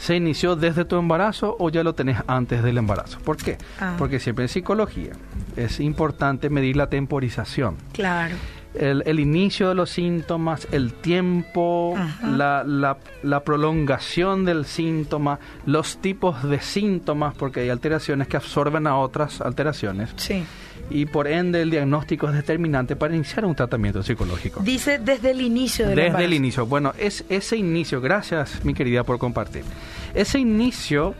¿se 0.00 0.16
inició 0.16 0.56
desde 0.56 0.84
tu 0.86 0.96
embarazo 0.96 1.56
o 1.60 1.68
ya 1.70 1.84
lo 1.84 1.94
tenés 1.94 2.18
antes 2.26 2.62
del 2.62 2.78
embarazo? 2.78 3.18
¿Por 3.20 3.36
qué? 3.36 3.58
Ah. 3.78 3.94
Porque 3.98 4.18
siempre 4.18 4.44
en 4.44 4.48
psicología 4.48 5.12
es 5.56 5.78
importante 5.78 6.48
medir 6.48 6.76
la 6.76 6.88
temporización. 6.88 7.76
Claro. 7.92 8.34
el, 8.72 9.02
el 9.04 9.18
inicio 9.18 9.68
de 9.68 9.74
los 9.74 9.90
síntomas, 9.90 10.68
el 10.70 10.92
tiempo, 10.92 11.96
la- 12.24 12.96
la 13.22 13.40
prolongación 13.44 14.44
del 14.44 14.64
síntoma, 14.64 15.38
los 15.66 15.98
tipos 15.98 16.42
de 16.48 16.60
síntomas, 16.60 17.34
porque 17.34 17.60
hay 17.60 17.68
alteraciones 17.68 18.28
que 18.28 18.36
absorben 18.36 18.86
a 18.86 18.96
otras 18.96 19.40
alteraciones, 19.40 20.10
Sí. 20.16 20.44
Y 20.90 21.06
por 21.06 21.26
ende 21.28 21.62
el 21.62 21.70
diagnóstico 21.70 22.28
es 22.28 22.34
determinante 22.34 22.96
para 22.96 23.14
iniciar 23.14 23.44
un 23.44 23.54
tratamiento 23.54 24.02
psicológico. 24.02 24.60
Dice 24.62 24.98
desde 24.98 25.30
el 25.30 25.40
inicio 25.40 25.86
del 25.86 25.94
Desde 25.96 26.06
embarazo. 26.08 26.26
el 26.28 26.34
inicio. 26.34 26.66
Bueno, 26.66 26.92
es 26.98 27.24
ese 27.28 27.56
inicio, 27.56 28.00
gracias 28.00 28.64
mi 28.64 28.74
querida 28.74 29.04
por 29.04 29.18
compartir. 29.18 29.62
Ese 30.14 30.38
inicio 30.38 31.14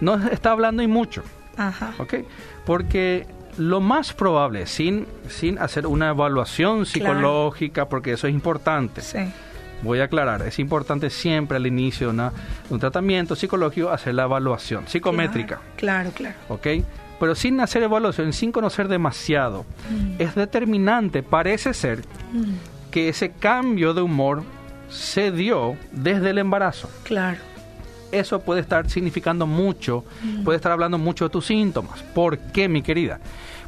nos 0.00 0.24
está 0.32 0.50
hablando 0.52 0.82
y 0.82 0.86
mucho. 0.88 1.22
Ajá. 1.56 1.92
¿ok? 1.98 2.14
Porque 2.64 3.26
lo 3.58 3.80
más 3.80 4.14
probable, 4.14 4.66
sin, 4.66 5.06
sin 5.28 5.58
hacer 5.58 5.86
una 5.86 6.08
evaluación 6.08 6.86
psicológica, 6.86 7.88
porque 7.88 8.12
eso 8.14 8.26
es 8.26 8.32
importante, 8.32 9.02
Sí. 9.02 9.18
voy 9.82 10.00
a 10.00 10.04
aclarar, 10.04 10.40
es 10.46 10.58
importante 10.58 11.10
siempre 11.10 11.58
al 11.58 11.66
inicio 11.66 12.06
de, 12.06 12.12
una- 12.14 12.30
de 12.30 12.72
un 12.74 12.80
tratamiento 12.80 13.36
psicológico 13.36 13.90
hacer 13.90 14.14
la 14.14 14.22
evaluación 14.22 14.88
psicométrica, 14.88 15.60
Claro, 15.76 16.10
claro. 16.14 16.34
¿ok? 16.48 16.66
Pero 17.22 17.36
sin 17.36 17.60
hacer 17.60 17.84
evaluación, 17.84 18.32
sin 18.32 18.50
conocer 18.50 18.88
demasiado, 18.88 19.64
Mm. 19.88 20.14
es 20.20 20.34
determinante, 20.34 21.22
parece 21.22 21.72
ser, 21.72 22.00
Mm. 22.32 22.90
que 22.90 23.08
ese 23.08 23.30
cambio 23.30 23.94
de 23.94 24.02
humor 24.02 24.42
se 24.88 25.30
dio 25.30 25.76
desde 25.92 26.30
el 26.30 26.38
embarazo. 26.38 26.90
Claro. 27.04 27.38
eso 28.10 28.40
puede 28.40 28.60
estar 28.60 28.90
significando 28.90 29.46
mucho, 29.46 30.04
puede 30.44 30.56
estar 30.56 30.70
hablando 30.72 30.98
mucho 30.98 31.24
de 31.26 31.30
tus 31.30 31.46
síntomas. 31.46 32.02
¿Por 32.02 32.36
qué, 32.38 32.68
mi 32.68 32.82
querida? 32.82 33.20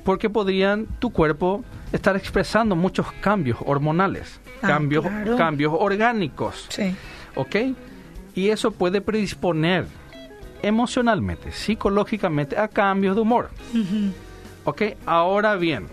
Porque 0.04 0.28
podrían 0.28 0.86
tu 0.98 1.10
cuerpo 1.12 1.64
estar 1.92 2.14
expresando 2.16 2.74
muchos 2.76 3.06
cambios 3.22 3.56
hormonales, 3.64 4.40
Ah, 4.60 4.66
cambios, 4.66 5.06
claro. 5.06 5.36
cambios 5.38 5.72
orgánicos, 5.78 6.66
Sí. 6.70 6.94
¿ok? 7.36 7.56
Y 8.34 8.48
eso 8.50 8.72
puede 8.72 9.00
predisponer 9.00 9.86
emocionalmente, 10.66 11.53
psicológicamente 11.53 12.59
a 12.59 12.68
cambios 12.68 13.14
de 13.16 13.22
humor. 13.22 13.50
¿ok? 14.64 14.83
Ahora 15.07 15.57
bien, 15.57 15.87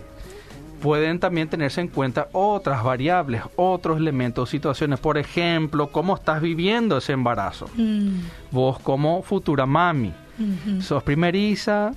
pueden 0.82 1.20
también 1.20 1.48
tenerse 1.48 1.80
en 1.80 1.88
cuenta 1.88 2.28
otras 2.32 2.82
variables, 2.82 3.42
otros 3.56 3.98
elementos, 3.98 4.50
situaciones, 4.50 4.98
por 4.98 5.18
ejemplo, 5.18 5.92
cómo 5.92 6.16
estás 6.16 6.42
viviendo 6.42 6.96
ese 6.96 7.12
embarazo. 7.12 7.68
Mm. 7.76 8.18
Vos 8.50 8.78
como 8.80 9.22
futura 9.22 9.66
mami, 9.66 10.12
sos 10.80 11.02
primeriza, 11.02 11.92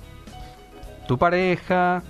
tu 1.08 1.18
pareja, 1.18 2.02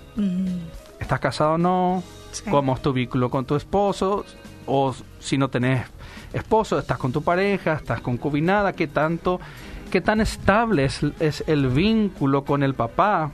estás 1.00 1.20
casado 1.20 1.55
o 1.55 1.59
no, 1.59 2.02
cómo 2.50 2.74
es 2.74 2.83
tu 2.83 2.92
vínculo 2.92 3.31
con 3.31 3.46
tu 3.46 3.57
esposo, 3.57 4.24
o 4.66 4.94
si 5.18 5.38
no 5.38 5.48
tenés 5.48 5.87
esposo, 6.33 6.79
estás 6.79 6.98
con 6.98 7.12
tu 7.12 7.22
pareja, 7.22 7.74
estás 7.74 8.00
concubinada, 8.00 8.74
qué 8.74 8.87
tanto, 8.87 9.40
qué 9.87 10.01
tan 10.01 10.20
estable 10.20 10.85
es, 10.85 11.01
es 11.20 11.44
el 11.46 11.68
vínculo 11.68 12.44
con 12.44 12.62
el 12.62 12.75
papá. 12.75 13.31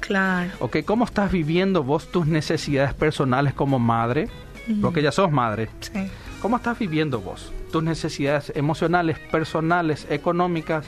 Claro. 0.00 0.50
Ok, 0.60 0.78
¿cómo 0.84 1.04
estás 1.04 1.32
viviendo 1.32 1.82
vos 1.82 2.10
tus 2.10 2.26
necesidades 2.26 2.94
personales 2.94 3.54
como 3.54 3.78
madre? 3.78 4.28
Porque 4.80 5.02
ya 5.02 5.12
sos 5.12 5.30
madre. 5.30 5.68
Sí. 5.80 6.08
¿Cómo 6.40 6.56
estás 6.56 6.78
viviendo 6.78 7.20
vos? 7.20 7.52
Tus 7.72 7.82
necesidades 7.82 8.52
emocionales, 8.54 9.18
personales, 9.18 10.06
económicas, 10.10 10.86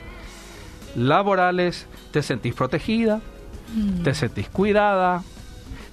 laborales, 0.96 1.86
¿te 2.12 2.22
sentís 2.22 2.54
protegida? 2.54 3.20
¿Te 4.02 4.14
sentís 4.14 4.48
cuidada? 4.48 5.22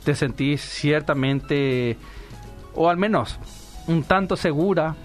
¿Te 0.04 0.16
sentís 0.16 0.62
ciertamente, 0.62 1.98
o 2.74 2.90
al 2.90 2.98
menos 2.98 3.40
un 3.88 4.04
tanto 4.04 4.36
segura 4.36 4.96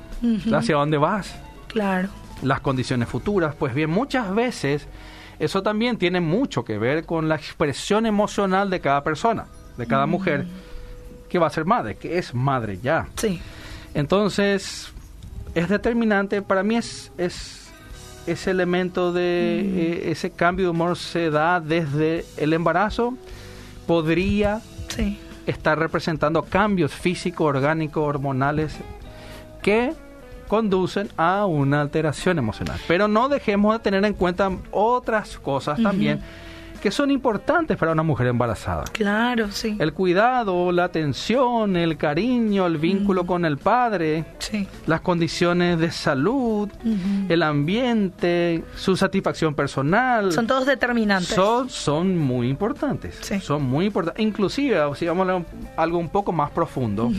hacia 0.53 0.77
dónde 0.77 0.99
vas? 0.99 1.35
Claro. 1.69 2.09
Las 2.43 2.61
condiciones 2.61 3.09
futuras. 3.09 3.55
Pues 3.55 3.75
bien, 3.75 3.91
muchas 3.91 4.35
veces 4.35 4.87
eso 5.39 5.63
también 5.63 5.97
tiene 5.99 6.21
mucho 6.21 6.65
que 6.65 6.79
ver 6.79 7.05
con 7.05 7.29
la 7.29 7.37
expresión 7.37 8.07
emocional 8.07 8.71
de 8.71 8.81
cada 8.81 9.03
persona, 9.05 9.47
de 9.77 9.87
cada 9.87 10.07
mujer 10.07 10.47
que 11.29 11.39
va 11.39 11.47
a 11.47 11.51
ser 11.51 11.65
madre, 11.65 11.97
que 11.97 12.19
es 12.19 12.35
madre 12.35 12.79
ya. 12.83 13.09
Sí. 13.17 13.41
Entonces, 13.95 14.93
es 15.55 15.69
determinante, 15.69 16.43
para 16.43 16.63
mí 16.63 16.77
es, 16.77 17.13
es 17.19 17.71
ese 18.27 18.51
elemento 18.51 19.13
de 19.13 19.61
eh, 19.61 20.11
ese 20.11 20.31
cambio 20.31 20.67
de 20.67 20.71
humor 20.71 20.97
se 20.97 21.31
da 21.31 21.61
desde 21.61 22.25
el 22.37 22.53
embarazo, 22.53 23.15
podría 23.87 24.61
Sí. 24.89 25.19
estar 25.47 25.79
representando 25.79 26.43
cambios 26.43 26.93
físicos, 26.93 27.47
orgánicos, 27.47 28.03
hormonales 28.07 28.75
que 29.63 29.93
conducen 30.51 31.09
a 31.17 31.47
una 31.47 31.81
alteración 31.81 32.37
emocional. 32.39 32.79
Pero 32.89 33.07
no 33.07 33.29
dejemos 33.29 33.73
de 33.75 33.79
tener 33.79 34.05
en 34.05 34.15
cuenta 34.15 34.51
otras 34.73 35.39
cosas 35.39 35.81
también 35.81 36.21
que 36.83 36.91
son 36.91 37.11
importantes 37.11 37.77
para 37.77 37.93
una 37.93 38.03
mujer 38.03 38.27
embarazada. 38.29 38.85
Claro, 38.93 39.53
sí. 39.53 39.77
El 39.79 39.93
cuidado, 39.93 40.73
la 40.73 40.85
atención, 40.85 41.77
el 41.77 41.99
cariño, 41.99 42.65
el 42.67 42.79
vínculo 42.79 43.27
con 43.27 43.45
el 43.45 43.59
padre, 43.59 44.25
Sí. 44.39 44.67
las 44.87 45.03
condiciones 45.03 45.79
de 45.79 45.91
salud, 45.91 46.71
el 47.29 47.43
ambiente, 47.43 48.65
su 48.77 48.97
satisfacción 48.97 49.55
personal. 49.55 50.33
Son 50.33 50.47
todos 50.47 50.65
determinantes. 50.65 51.35
Son, 51.35 51.69
son 51.69 52.17
muy 52.17 52.49
importantes. 52.49 53.19
Sí. 53.21 53.41
Son 53.41 53.63
muy 53.63 53.85
importantes. 53.85 54.25
Inclusive, 54.25 54.81
si 54.97 55.05
vamos 55.07 55.29
a 55.77 55.83
algo 55.83 55.99
un 55.99 56.09
poco 56.09 56.33
más 56.33 56.51
profundo. 56.51 57.13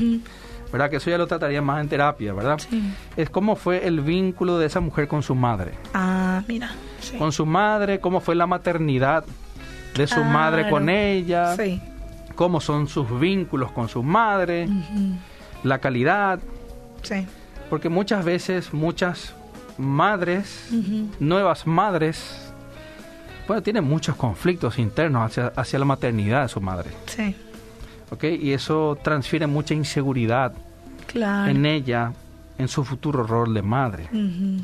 ¿Verdad? 0.72 0.90
Que 0.90 0.98
eso 0.98 1.10
ya 1.10 1.18
lo 1.18 1.28
trataría 1.28 1.62
más 1.62 1.82
en 1.82 1.90
terapia, 1.90 2.34
¿verdad? 2.34 2.58
Sí. 2.60 2.94
Es 3.18 3.30
cómo 3.30 3.56
fue 3.56 3.86
el 3.88 4.02
vínculo 4.02 4.58
de 4.58 4.68
esa 4.68 4.80
mujer 4.80 5.08
con 5.08 5.22
su 5.24 5.36
madre. 5.36 5.72
Ah, 5.94 6.44
mira. 6.48 6.72
Sí. 7.00 7.18
Con 7.18 7.32
su 7.32 7.46
madre, 7.46 8.00
cómo 8.00 8.20
fue 8.22 8.36
la 8.36 8.48
maternidad 8.48 9.26
de 9.96 10.08
su 10.08 10.24
madre 10.24 10.70
con 10.70 10.90
ella, 10.90 11.56
Sí. 11.56 11.82
cómo 12.36 12.62
son 12.62 12.88
sus 12.88 13.20
vínculos 13.20 13.72
con 13.72 13.90
su 13.90 14.02
madre, 14.04 14.68
la 15.64 15.80
calidad, 15.80 16.40
Sí. 17.02 17.26
porque 17.70 17.90
muchas 17.90 18.24
veces 18.24 18.74
muchas 18.74 19.34
madres, 19.78 20.70
nuevas 21.20 21.68
madres, 21.68 22.54
bueno, 23.48 23.62
tienen 23.64 23.84
muchos 23.84 24.16
conflictos 24.16 24.80
internos 24.80 25.26
hacia, 25.26 25.48
hacia 25.56 25.80
la 25.80 25.86
maternidad 25.86 26.44
de 26.44 26.48
su 26.50 26.62
madre, 26.62 26.92
Sí. 27.08 27.36
¿Ok? 28.12 28.24
Y 28.26 28.54
eso 28.54 28.98
transfiere 29.04 29.48
mucha 29.48 29.74
inseguridad 29.74 30.54
Claro. 31.08 31.50
en 31.52 31.66
ella, 31.66 32.14
en 32.58 32.68
su 32.68 32.84
futuro 32.86 33.24
rol 33.24 33.54
de 33.54 33.62
madre. 33.64 34.04
Ujú. 34.12 34.64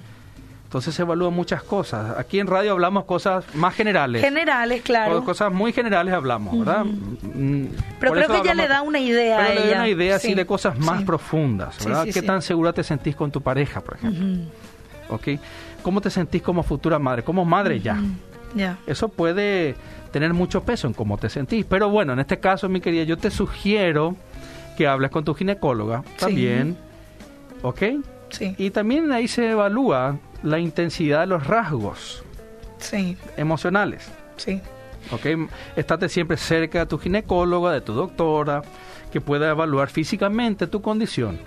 Entonces 0.65 0.93
se 0.95 1.01
evalúan 1.01 1.33
muchas 1.33 1.63
cosas. 1.63 2.17
Aquí 2.17 2.39
en 2.39 2.47
radio 2.47 2.73
hablamos 2.73 3.05
cosas 3.05 3.45
más 3.55 3.73
generales. 3.73 4.21
Generales, 4.21 4.81
claro. 4.81 5.19
O 5.19 5.23
Cosas 5.23 5.51
muy 5.51 5.71
generales 5.71 6.13
hablamos, 6.13 6.60
¿verdad? 6.60 6.83
Mm, 6.86 7.65
Pero 7.99 8.12
por 8.12 8.17
creo 8.17 8.27
que 8.27 8.38
hablamos- 8.49 8.55
le 8.57 8.67
da 8.67 8.81
una 8.81 8.99
idea 8.99 9.38
Pero 9.38 9.49
a 9.49 9.53
le 9.53 9.60
da 9.62 9.67
ella. 9.67 9.75
una 9.77 9.88
idea 9.89 10.15
así 10.17 10.27
Sí. 10.27 10.33
de 10.36 10.45
cosas 10.45 10.77
más 10.79 10.99
Sí. 10.99 11.05
profundas, 11.05 11.83
¿verdad? 11.86 12.03
sí, 12.03 12.12
¿Qué 12.12 12.21
tan 12.21 12.41
segura 12.41 12.73
te 12.73 12.83
sentís 12.83 13.15
con 13.15 13.31
tu 13.31 13.39
pareja, 13.41 13.79
por 13.79 13.95
ejemplo? 13.95 14.25
Ujú. 14.25 15.15
¿Ok? 15.15 15.39
¿Cómo 15.83 16.01
te 16.01 16.10
sentís 16.10 16.41
como 16.41 16.63
futura 16.63 16.99
madre? 16.99 17.23
Como 17.23 17.45
madre 17.45 17.79
ya. 17.79 17.97
Ya. 18.53 18.77
Eso 18.88 19.07
puede 19.07 19.75
tener 20.17 20.34
mucho 20.34 20.63
peso 20.63 20.88
en 20.88 20.93
cómo 20.93 21.17
te 21.19 21.30
sentís. 21.30 21.63
Pero 21.65 21.89
bueno, 21.89 22.13
en 22.13 22.19
este 22.19 22.39
caso, 22.39 22.67
mi 22.67 22.82
querida, 22.82 23.03
yo 23.03 23.17
te 23.17 23.30
sugiero 23.30 24.15
que 24.75 24.88
hables 24.88 25.12
con 25.12 25.23
tu 25.23 25.36
ginecóloga 25.36 26.03
también. 26.17 26.75
¿Ok? 27.62 27.82
Sí. 28.30 28.56
Y 28.58 28.71
también 28.71 29.12
ahí 29.12 29.27
se 29.27 29.51
evalúa 29.51 30.17
la 30.43 30.60
intensidad 30.60 31.21
de 31.21 31.27
los 31.27 31.45
rasgos 31.45 32.23
Sí. 32.80 33.15
emocionales. 33.38 34.10
Sí. 34.38 34.60
¿ok? 35.12 35.49
Estate 35.75 36.10
siempre 36.10 36.36
cerca 36.38 36.80
de 36.80 36.86
tu 36.88 36.97
ginecóloga, 36.97 37.71
de 37.71 37.82
tu 37.82 37.93
doctora, 37.93 38.63
que 39.12 39.21
pueda 39.21 39.49
evaluar 39.51 39.89
físicamente 39.89 40.67
tu 40.67 40.82
condición, 40.82 41.39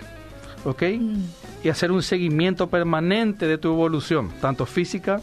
¿ok? 0.65 0.83
Mm. 0.99 1.23
Y 1.63 1.69
hacer 1.69 1.91
un 1.91 2.01
seguimiento 2.01 2.69
permanente 2.69 3.47
de 3.47 3.57
tu 3.59 3.67
evolución, 3.69 4.31
tanto 4.41 4.65
física 4.65 5.21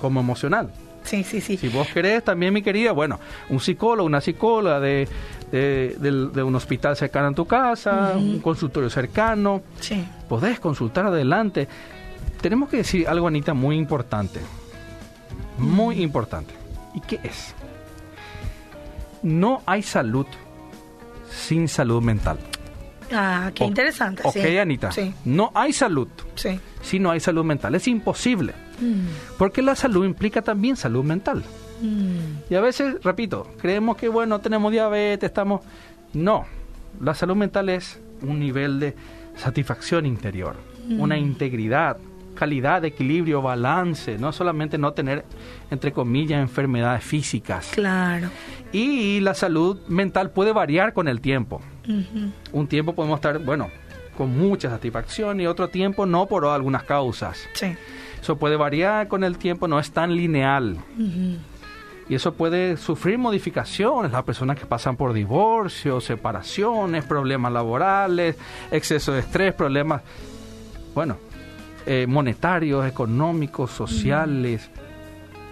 como 0.00 0.20
emocional. 0.20 0.70
Sí, 1.08 1.24
sí, 1.24 1.40
sí. 1.40 1.56
Si 1.56 1.68
vos 1.68 1.88
querés, 1.88 2.22
también, 2.22 2.52
mi 2.52 2.60
querida, 2.62 2.92
bueno, 2.92 3.18
un 3.48 3.60
psicólogo, 3.60 4.06
una 4.06 4.20
psicóloga 4.20 4.78
de, 4.80 5.08
de, 5.50 6.42
un 6.42 6.54
hospital 6.54 6.96
cercano 6.96 7.28
a 7.28 7.32
tu 7.32 7.46
casa, 7.46 8.12
un 8.16 8.40
consultorio 8.40 8.90
cercano, 8.90 9.62
Sí. 9.80 10.04
podés 10.28 10.60
consultar 10.60 11.06
adelante. 11.06 11.66
Tenemos 12.42 12.68
que 12.68 12.78
decir 12.78 13.08
algo, 13.08 13.26
Anita, 13.26 13.54
muy 13.54 13.76
importante. 13.76 14.40
Muy 15.56 16.02
importante. 16.02 16.52
¿Y 16.94 17.00
qué 17.00 17.18
es? 17.24 17.54
No 19.22 19.62
hay 19.66 19.82
salud 19.82 20.26
sin 21.30 21.68
salud 21.68 22.02
mental. 22.02 22.38
Ah, 23.12 23.50
qué 23.54 23.64
O- 23.64 23.66
interesante. 23.66 24.22
Ok, 24.24 24.34
sí. 24.34 24.58
Anita. 24.58 24.92
Sí. 24.92 25.12
No 25.24 25.50
hay 25.54 25.72
salud 25.72 26.08
Sí. 26.34 26.60
si 26.82 26.98
no 26.98 27.10
hay 27.10 27.20
salud 27.20 27.44
mental. 27.44 27.74
Es 27.74 27.88
imposible. 27.88 28.52
Mm. 28.80 29.06
Porque 29.36 29.62
la 29.62 29.74
salud 29.74 30.04
implica 30.04 30.42
también 30.42 30.76
salud 30.76 31.04
mental. 31.04 31.44
Mm. 31.80 32.50
Y 32.50 32.54
a 32.54 32.60
veces, 32.60 32.96
repito, 33.02 33.46
creemos 33.60 33.96
que, 33.96 34.08
bueno, 34.08 34.38
tenemos 34.40 34.72
diabetes, 34.72 35.28
estamos... 35.28 35.62
No, 36.14 36.46
la 37.00 37.14
salud 37.14 37.36
mental 37.36 37.68
es 37.68 38.00
un 38.22 38.40
nivel 38.40 38.80
de 38.80 38.96
satisfacción 39.36 40.06
interior, 40.06 40.56
una 40.88 41.18
integridad, 41.18 41.98
calidad, 42.34 42.84
equilibrio, 42.84 43.42
balance, 43.42 44.16
no 44.18 44.32
solamente 44.32 44.78
no 44.78 44.92
tener, 44.92 45.24
entre 45.70 45.92
comillas, 45.92 46.40
enfermedades 46.40 47.04
físicas. 47.04 47.70
Claro. 47.72 48.30
Y 48.72 49.20
la 49.20 49.34
salud 49.34 49.78
mental 49.88 50.30
puede 50.30 50.52
variar 50.52 50.92
con 50.92 51.08
el 51.08 51.20
tiempo. 51.20 51.60
Un 52.52 52.66
tiempo 52.66 52.94
podemos 52.94 53.18
estar, 53.18 53.38
bueno, 53.38 53.70
con 54.16 54.36
mucha 54.36 54.70
satisfacción 54.70 55.40
y 55.40 55.46
otro 55.46 55.68
tiempo 55.68 56.06
no 56.06 56.26
por 56.26 56.44
algunas 56.46 56.82
causas. 56.84 57.38
Sí. 57.52 57.76
Eso 58.28 58.36
puede 58.36 58.56
variar 58.56 59.08
con 59.08 59.24
el 59.24 59.38
tiempo, 59.38 59.68
no 59.68 59.80
es 59.80 59.90
tan 59.90 60.14
lineal. 60.14 60.76
Y 62.10 62.14
eso 62.14 62.34
puede 62.34 62.76
sufrir 62.76 63.16
modificaciones. 63.16 64.12
Las 64.12 64.22
personas 64.22 64.58
que 64.58 64.66
pasan 64.66 64.96
por 64.96 65.14
divorcios, 65.14 66.04
separaciones, 66.04 67.06
problemas 67.06 67.50
laborales, 67.50 68.36
exceso 68.70 69.14
de 69.14 69.20
estrés, 69.20 69.54
problemas, 69.54 70.02
bueno, 70.94 71.16
eh, 71.86 72.04
monetarios, 72.06 72.86
económicos, 72.86 73.70
sociales. 73.70 74.68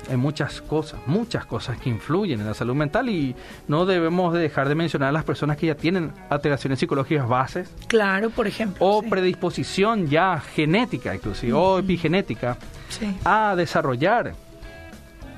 Hay 0.09 0.16
muchas 0.16 0.61
cosas, 0.62 1.01
muchas 1.07 1.47
cosas 1.47 1.79
que 1.79 1.88
influyen 1.90 2.40
en 2.40 2.47
la 2.47 2.55
salud 2.55 2.75
mental 2.77 3.09
y 3.09 3.35
no 3.66 3.87
debemos 3.87 4.33
de 4.33 4.38
dejar 4.40 4.69
de 4.69 4.77
mencionar 4.77 5.09
a 5.09 5.12
las 5.12 5.25
personas 5.25 5.57
que 5.57 5.66
ya 5.66 5.75
tienen 5.75 6.12
alteraciones 6.31 6.79
psicológicas 6.79 7.27
bases 7.29 7.69
Claro, 7.88 8.31
por 8.31 8.47
ejemplo. 8.47 8.77
o 8.87 9.03
sí. 9.03 9.09
predisposición 9.11 10.07
ya 10.09 10.38
genética 10.40 11.12
inclusive 11.14 11.53
o 11.55 11.79
epigenética 11.81 12.57
Sí. 12.88 13.16
a 13.25 13.55
desarrollar 13.57 14.35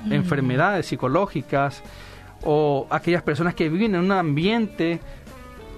enfermedades 0.09 0.85
psicológicas 0.85 1.81
o 2.43 2.87
aquellas 2.89 3.21
personas 3.23 3.53
que 3.55 3.69
viven 3.69 3.95
en 3.95 4.01
un 4.01 4.11
ambiente 4.11 4.99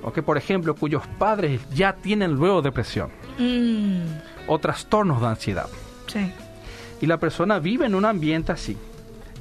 o 0.04 0.12
que 0.12 0.22
por 0.22 0.38
ejemplo 0.38 0.76
cuyos 0.76 1.04
padres 1.18 1.62
ya 1.74 1.94
tienen 1.94 2.34
luego 2.34 2.62
depresión 2.62 3.10
Mm. 3.40 4.02
o 4.48 4.60
trastornos 4.60 5.22
de 5.22 5.28
ansiedad 5.28 5.68
Sí. 6.08 6.30
Y 7.02 7.08
la 7.08 7.18
persona 7.18 7.60
vive 7.60 7.86
en 7.88 7.96
un 7.96 8.06
ambiente 8.06 8.52
así 8.52 8.78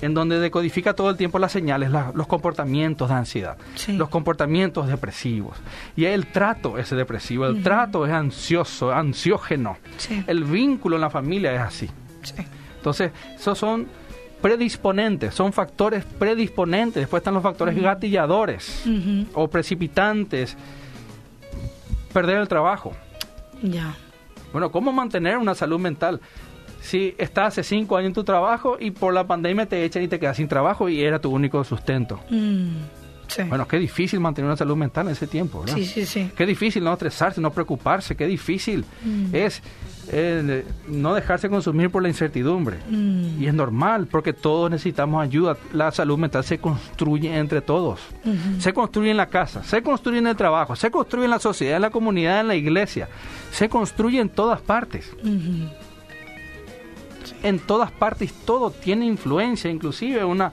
en 0.02 0.14
donde 0.14 0.38
decodifica 0.40 0.94
todo 0.94 1.10
el 1.10 1.18
tiempo 1.18 1.38
las 1.38 1.52
señales, 1.52 1.90
la- 1.90 2.10
los 2.14 2.26
comportamientos 2.26 3.10
de 3.10 3.14
ansiedad, 3.16 3.58
Sí. 3.74 3.92
los 3.92 4.08
comportamientos 4.08 4.88
depresivos. 4.88 5.58
Y 5.94 6.06
el 6.06 6.26
trato 6.28 6.78
es 6.78 6.88
depresivo, 6.88 7.44
el 7.44 7.62
trato 7.62 8.06
es 8.06 8.12
ansioso, 8.12 8.92
ansiógeno. 8.92 9.76
Sí. 9.98 10.24
El 10.26 10.44
vínculo 10.44 10.96
en 10.96 11.02
la 11.02 11.10
familia 11.10 11.52
es 11.54 11.60
así. 11.60 11.90
Sí. 12.22 12.34
Entonces, 12.76 13.12
esos 13.36 13.58
son 13.58 13.88
predisponentes, 14.40 15.34
son 15.34 15.52
factores 15.52 16.02
predisponentes. 16.06 17.02
Después 17.02 17.20
están 17.20 17.34
los 17.34 17.42
factores 17.42 17.76
gatilladores 17.78 18.84
o 19.34 19.48
precipitantes 19.48 20.56
perder 22.12 22.38
el 22.38 22.48
trabajo. 22.48 22.92
Ya. 23.62 23.94
Bueno, 24.52 24.72
¿cómo 24.72 24.92
mantener 24.92 25.36
una 25.36 25.54
salud 25.54 25.78
mental? 25.78 26.20
Si 26.80 27.14
estás 27.18 27.48
hace 27.48 27.62
cinco 27.62 27.96
años 27.96 28.08
en 28.08 28.14
tu 28.14 28.24
trabajo 28.24 28.76
y 28.80 28.90
por 28.90 29.12
la 29.14 29.26
pandemia 29.26 29.66
te 29.66 29.84
echan 29.84 30.02
y 30.02 30.08
te 30.08 30.18
quedas 30.18 30.36
sin 30.36 30.48
trabajo 30.48 30.88
y 30.88 31.02
era 31.02 31.18
tu 31.20 31.30
único 31.30 31.62
sustento. 31.64 32.18
Mm, 32.30 32.68
sí. 33.28 33.42
Bueno, 33.44 33.68
qué 33.68 33.78
difícil 33.78 34.18
mantener 34.20 34.46
una 34.48 34.56
salud 34.56 34.76
mental 34.76 35.06
en 35.06 35.12
ese 35.12 35.26
tiempo, 35.26 35.60
¿verdad? 35.60 35.74
sí, 35.76 35.84
sí, 35.84 36.06
sí. 36.06 36.30
Qué 36.36 36.46
difícil 36.46 36.82
no 36.82 36.92
estresarse, 36.92 37.40
no 37.40 37.50
preocuparse, 37.52 38.16
qué 38.16 38.26
difícil 38.26 38.84
Mm. 39.04 39.34
es 39.34 39.62
eh, 40.12 40.64
no 40.88 41.14
dejarse 41.14 41.48
consumir 41.48 41.88
por 41.90 42.02
la 42.02 42.08
incertidumbre. 42.08 42.78
Mm, 42.88 43.40
Y 43.42 43.46
es 43.46 43.54
normal, 43.54 44.08
porque 44.08 44.32
todos 44.32 44.68
necesitamos 44.68 45.22
ayuda. 45.22 45.56
La 45.72 45.92
salud 45.92 46.18
mental 46.18 46.42
se 46.42 46.58
construye 46.58 47.36
entre 47.36 47.60
todos. 47.60 48.00
Se 48.58 48.72
construye 48.72 49.12
en 49.12 49.16
la 49.18 49.26
casa, 49.26 49.62
se 49.62 49.82
construye 49.84 50.18
en 50.18 50.26
el 50.26 50.34
trabajo, 50.34 50.74
se 50.74 50.90
construye 50.90 51.26
en 51.26 51.30
la 51.30 51.38
sociedad, 51.38 51.76
en 51.76 51.82
la 51.82 51.90
comunidad, 51.90 52.40
en 52.40 52.48
la 52.48 52.56
iglesia. 52.56 53.08
Se 53.52 53.68
construye 53.68 54.18
en 54.18 54.30
todas 54.30 54.60
partes. 54.60 55.08
En 57.42 57.58
todas 57.58 57.90
partes 57.90 58.32
todo 58.44 58.70
tiene 58.70 59.06
influencia, 59.06 59.70
inclusive 59.70 60.24
una, 60.24 60.52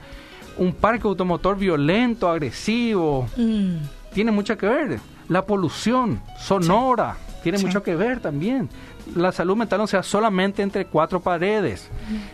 un 0.58 0.74
parque 0.74 1.08
automotor 1.08 1.58
violento, 1.58 2.30
agresivo, 2.30 3.28
Mm, 3.38 3.78
tiene 4.14 4.32
mucho 4.32 4.58
que 4.58 4.68
ver. 4.68 5.00
La 5.30 5.46
polución 5.46 6.22
sonora 6.40 7.18
tiene 7.44 7.58
Sí. 7.58 7.66
mucho 7.66 7.84
que 7.84 7.96
ver 7.96 8.20
también. 8.20 8.70
La 9.16 9.32
salud 9.32 9.56
mental 9.56 9.80
no 9.80 9.88
sea 9.88 10.04
solamente 10.04 10.62
entre 10.62 10.86
cuatro 10.86 11.20
paredes. 11.22 11.90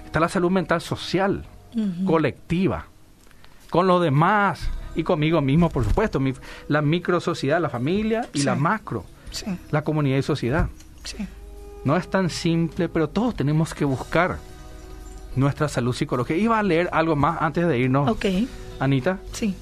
Está 0.06 0.20
la 0.20 0.30
salud 0.30 0.50
mental 0.52 0.82
social, 0.82 1.44
ujú. 1.76 2.06
colectiva, 2.06 2.86
con 3.70 3.88
los 3.88 4.02
demás 4.02 4.70
y 4.96 5.04
conmigo 5.04 5.42
mismo, 5.42 5.70
por 5.70 5.84
supuesto. 5.84 6.20
Mi- 6.20 6.34
la 6.68 6.82
micro 6.82 7.20
sociedad, 7.20 7.60
la 7.60 7.70
familia 7.70 8.28
y 8.34 8.40
Sí. 8.40 8.46
la 8.46 8.56
macro, 8.56 9.06
la 9.72 9.84
comunidad 9.84 10.18
y 10.18 10.24
sociedad. 10.24 10.68
sí. 11.04 11.18
No 11.86 11.98
es 11.98 12.08
tan 12.10 12.30
simple, 12.30 12.88
pero 12.90 13.10
todos 13.10 13.36
tenemos 13.36 13.74
que 13.74 13.86
buscar 13.86 14.38
nuestra 15.36 15.68
salud 15.68 15.94
psicológica. 15.94 16.38
Iba 16.40 16.60
a 16.60 16.64
leer 16.64 16.90
algo 16.92 17.16
más 17.16 17.42
antes 17.42 17.68
de 17.68 17.78
irnos, 17.80 18.10
Ok, 18.10 18.26
Anita. 18.80 19.20
sí. 19.32 19.56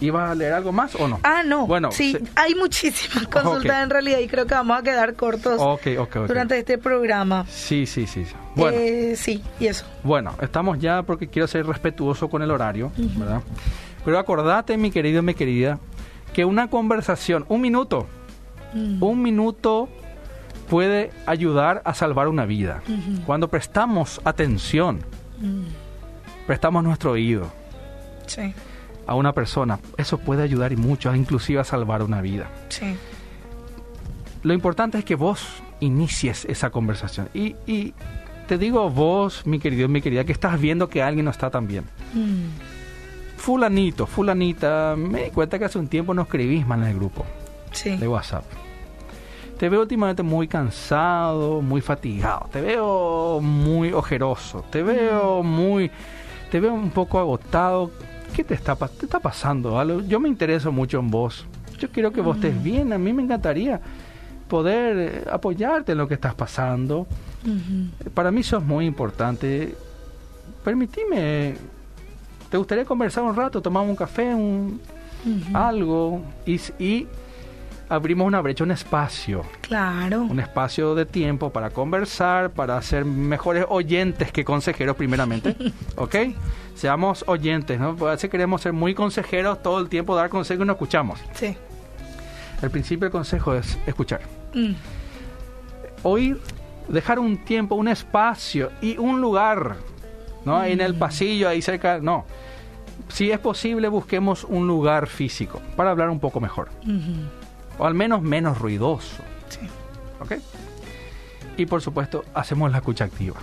¿Iba 0.00 0.30
a 0.30 0.34
leer 0.36 0.52
algo 0.52 0.70
más 0.70 0.94
o 0.94 1.08
no? 1.08 1.18
Ah, 1.24 1.42
no. 1.44 1.66
Bueno, 1.66 1.90
sí, 1.90 2.12
se- 2.12 2.22
hay 2.36 2.54
muchísimas 2.54 3.26
consultas 3.26 3.82
en 3.82 3.90
realidad 3.90 4.20
y 4.20 4.28
creo 4.28 4.46
que 4.46 4.54
vamos 4.54 4.78
a 4.78 4.82
quedar 4.84 5.14
cortos 5.14 5.56
Ok, 5.60 5.88
ok, 5.98 6.16
ok. 6.18 6.26
durante 6.28 6.56
este 6.56 6.78
programa. 6.78 7.44
Sí, 7.48 7.84
sí, 7.84 8.06
sí. 8.06 8.24
Bueno, 8.54 8.78
Eh, 8.78 9.16
sí, 9.16 9.42
y 9.58 9.66
eso. 9.66 9.84
bueno, 10.04 10.36
estamos 10.40 10.78
ya 10.78 11.02
porque 11.02 11.26
quiero 11.26 11.48
ser 11.48 11.66
respetuoso 11.66 12.30
con 12.30 12.42
el 12.42 12.50
horario. 12.52 12.92
¿verdad? 12.96 13.42
Pero 14.04 14.20
acordate, 14.20 14.76
mi 14.76 14.92
querido 14.92 15.18
y 15.18 15.22
mi 15.22 15.34
querida, 15.34 15.80
que 16.32 16.44
una 16.44 16.70
conversación, 16.70 17.44
un 17.48 17.60
minuto, 17.60 18.06
Mm, 18.74 19.02
un 19.02 19.20
minuto 19.22 19.88
puede 20.68 21.10
ayudar 21.26 21.82
a 21.84 21.94
salvar 21.94 22.28
una 22.28 22.44
vida. 22.46 22.82
Cuando 23.26 23.48
prestamos 23.48 24.20
atención, 24.24 25.00
mm, 25.40 25.62
prestamos 26.46 26.84
nuestro 26.84 27.12
oído 27.12 27.50
Sí, 28.26 28.52
a 29.06 29.14
una 29.14 29.32
persona, 29.32 29.78
eso 29.96 30.18
puede 30.18 30.42
ayudar 30.42 30.72
y 30.72 30.76
mucho, 30.76 31.14
inclusive 31.14 31.60
a 31.60 31.64
salvar 31.64 32.02
una 32.02 32.20
vida. 32.20 32.48
sí. 32.68 32.96
Lo 34.44 34.54
importante 34.54 34.98
es 34.98 35.04
que 35.04 35.16
vos 35.16 35.44
inicies 35.80 36.44
esa 36.44 36.70
conversación. 36.70 37.28
Y, 37.34 37.56
y 37.66 37.92
te 38.46 38.56
digo 38.56 38.88
vos, 38.88 39.44
mi 39.46 39.58
querido 39.58 39.88
mi 39.88 40.00
querida, 40.00 40.22
que 40.24 40.30
estás 40.32 40.60
viendo 40.60 40.88
que 40.88 41.02
alguien 41.02 41.24
no 41.24 41.32
está 41.32 41.50
tan 41.50 41.66
bien. 41.66 41.84
Mm, 42.14 43.36
Fulanito, 43.36 44.06
fulanita, 44.06 44.94
me 44.96 45.24
di 45.24 45.30
cuenta 45.30 45.58
que 45.58 45.64
hace 45.64 45.78
un 45.78 45.88
tiempo 45.88 46.14
no 46.14 46.22
escribís 46.22 46.64
mal 46.66 46.82
en 46.82 46.88
el 46.88 46.94
grupo 46.96 47.26
sí. 47.72 47.96
de 47.96 48.06
WhatsApp. 48.06 48.44
Te 49.58 49.68
veo 49.68 49.80
últimamente 49.80 50.22
muy 50.22 50.46
cansado, 50.46 51.60
muy 51.60 51.80
fatigado, 51.80 52.48
te 52.52 52.60
veo 52.60 53.40
muy 53.40 53.92
ojeroso, 53.92 54.64
te 54.70 54.84
veo 54.84 55.42
muy, 55.42 55.90
te 56.50 56.60
veo 56.60 56.72
un 56.72 56.90
poco 56.90 57.18
agotado. 57.18 57.90
¿Qué 58.34 58.44
te 58.44 58.54
está, 58.54 58.76
te 58.76 59.06
está 59.06 59.18
pasando? 59.18 59.78
Algo? 59.78 60.00
Yo 60.02 60.20
me 60.20 60.28
intereso 60.28 60.70
mucho 60.70 61.00
en 61.00 61.10
vos. 61.10 61.44
Yo 61.78 61.90
quiero 61.90 62.12
que 62.12 62.20
vos 62.20 62.36
estés 62.36 62.62
bien. 62.62 62.92
A 62.92 62.98
mí 62.98 63.12
me 63.12 63.22
encantaría 63.22 63.80
poder 64.48 64.96
eh, 64.98 65.24
apoyarte 65.30 65.92
en 65.92 65.98
lo 65.98 66.06
que 66.06 66.14
estás 66.14 66.34
pasando. 66.34 67.08
Para 68.14 68.30
mí 68.30 68.42
eso 68.42 68.58
es 68.58 68.64
muy 68.64 68.86
importante. 68.86 69.74
Permitime, 70.62 71.56
¿te 72.50 72.56
gustaría 72.56 72.84
conversar 72.84 73.24
un 73.24 73.34
rato? 73.34 73.60
Tomamos 73.60 73.90
un 73.90 73.96
café, 73.96 74.34
un, 74.34 74.80
algo 75.52 76.22
y 76.46 77.06
abrimos 77.88 78.26
una 78.26 78.40
brecha, 78.40 78.64
un 78.64 78.70
espacio, 78.70 79.42
Claro. 79.62 80.22
un 80.22 80.40
espacio 80.40 80.94
de 80.94 81.06
tiempo 81.06 81.50
para 81.50 81.70
conversar, 81.70 82.50
para 82.50 82.80
ser 82.82 83.04
mejores 83.04 83.64
oyentes 83.68 84.30
que 84.32 84.44
consejeros 84.44 84.96
primeramente, 84.96 85.56
¿ok? 85.96 86.14
Seamos 86.74 87.24
oyentes, 87.26 87.80
¿no? 87.80 87.90
A 88.06 88.10
veces 88.12 88.30
queremos 88.30 88.60
ser 88.62 88.72
muy 88.72 88.94
consejeros 88.94 89.62
todo 89.62 89.80
el 89.80 89.88
tiempo, 89.88 90.14
dar 90.14 90.28
consejos 90.28 90.64
y 90.64 90.66
no 90.66 90.72
escuchamos. 90.74 91.18
Sí. 91.34 91.56
El 92.62 92.70
principio 92.70 93.04
del 93.06 93.12
consejo 93.12 93.54
es 93.54 93.78
escuchar. 93.86 94.20
Mm, 94.54 94.72
Oír, 96.02 96.40
dejar 96.88 97.18
un 97.18 97.38
tiempo, 97.44 97.74
un 97.74 97.88
espacio 97.88 98.70
y 98.80 98.96
un 98.98 99.20
lugar, 99.20 99.76
¿no? 100.44 100.62
En 100.64 100.80
el 100.80 100.94
pasillo, 100.94 101.48
ahí 101.48 101.60
cerca, 101.62 101.98
no. 102.00 102.24
Si 103.08 103.30
es 103.30 103.38
posible, 103.38 103.88
busquemos 103.88 104.44
un 104.44 104.66
lugar 104.66 105.06
físico 105.06 105.60
para 105.76 105.90
hablar 105.90 106.10
un 106.10 106.20
poco 106.20 106.40
mejor. 106.40 106.68
ujú. 106.82 107.37
O 107.78 107.86
al 107.86 107.94
menos 107.94 108.22
menos 108.22 108.58
ruidoso, 108.58 109.22
Sí. 109.48 109.60
¿ok? 110.20 110.34
Y 111.56 111.66
por 111.66 111.80
supuesto, 111.82 112.24
hacemos 112.34 112.70
la 112.70 112.78
escucha 112.78 113.04
activa. 113.04 113.36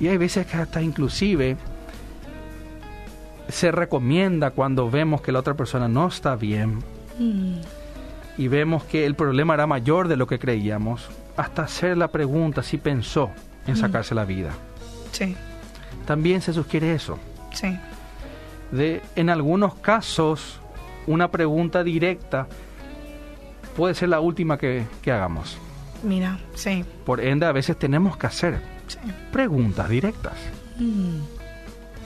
Y 0.00 0.08
hay 0.08 0.16
veces 0.18 0.46
que 0.46 0.56
hasta 0.56 0.80
inclusive 0.82 1.56
se 3.48 3.70
recomienda 3.70 4.50
cuando 4.50 4.90
vemos 4.90 5.20
que 5.20 5.32
la 5.32 5.40
otra 5.40 5.54
persona 5.54 5.88
no 5.88 6.08
está 6.08 6.36
bien 6.36 6.80
Mm, 7.18 7.60
y 8.36 8.48
vemos 8.48 8.84
que 8.84 9.06
el 9.06 9.14
problema 9.14 9.54
era 9.54 9.66
mayor 9.66 10.06
de 10.08 10.16
lo 10.18 10.26
que 10.26 10.38
creíamos, 10.38 11.08
hasta 11.38 11.62
hacer 11.62 11.96
la 11.96 12.08
pregunta 12.08 12.62
si 12.62 12.76
pensó 12.76 13.30
en 13.66 13.74
sacarse 13.74 14.14
la 14.14 14.26
vida. 14.26 14.50
Sí. 15.12 15.34
También 16.04 16.42
se 16.42 16.52
sugiere 16.52 16.92
eso. 16.94 17.18
Sí. 17.54 17.74
De, 18.70 19.00
en 19.14 19.30
algunos 19.30 19.76
casos, 19.76 20.60
una 21.06 21.30
pregunta 21.30 21.82
directa 21.82 22.48
puede 23.76 23.94
ser 23.94 24.08
la 24.08 24.20
última 24.20 24.58
que, 24.58 24.84
que 25.02 25.12
hagamos. 25.12 25.58
Mira, 26.02 26.38
sí. 26.54 26.84
Por 27.04 27.20
ende, 27.20 27.46
a 27.46 27.52
veces 27.52 27.78
tenemos 27.78 28.16
que 28.16 28.26
hacer 28.26 28.60
Sí. 28.86 28.98
preguntas 29.32 29.88
directas. 29.88 30.34
Mm, 30.78 31.20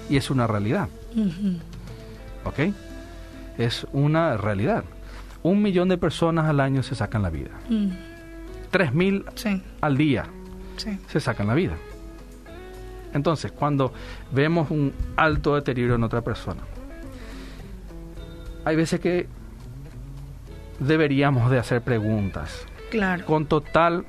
Y 0.09 0.17
es 0.17 0.31
una 0.31 0.47
realidad. 0.47 0.89
¿ok? 2.45 2.73
Es 3.59 3.87
una 3.93 4.37
realidad. 4.37 4.85
Un 5.43 5.61
millón 5.63 5.89
de 5.89 5.99
personas 5.99 6.47
al 6.47 6.61
año 6.61 6.83
se 6.83 6.95
sacan 6.95 7.23
la 7.23 7.31
vida. 7.31 7.51
Mm, 7.69 7.91
Tres 8.71 8.95
mil 8.95 9.25
Sí. 9.35 9.61
al 9.81 9.97
día 9.97 10.27
Sí. 10.77 10.99
se 11.09 11.21
sacan 11.21 11.49
la 11.49 11.55
vida. 11.55 11.77
Entonces, 13.13 13.51
cuando 13.53 13.93
vemos 14.33 14.71
un 14.71 14.93
alto 15.17 15.55
deterioro 15.57 15.97
en 15.97 16.05
otra 16.05 16.21
persona, 16.23 16.61
hay 18.65 18.77
veces 18.77 19.01
que 19.01 19.27
deberíamos 20.81 21.51
de 21.51 21.59
hacer 21.59 21.83
preguntas 21.83 22.67
Claro. 22.91 23.25
con 23.27 23.47
total 23.47 24.05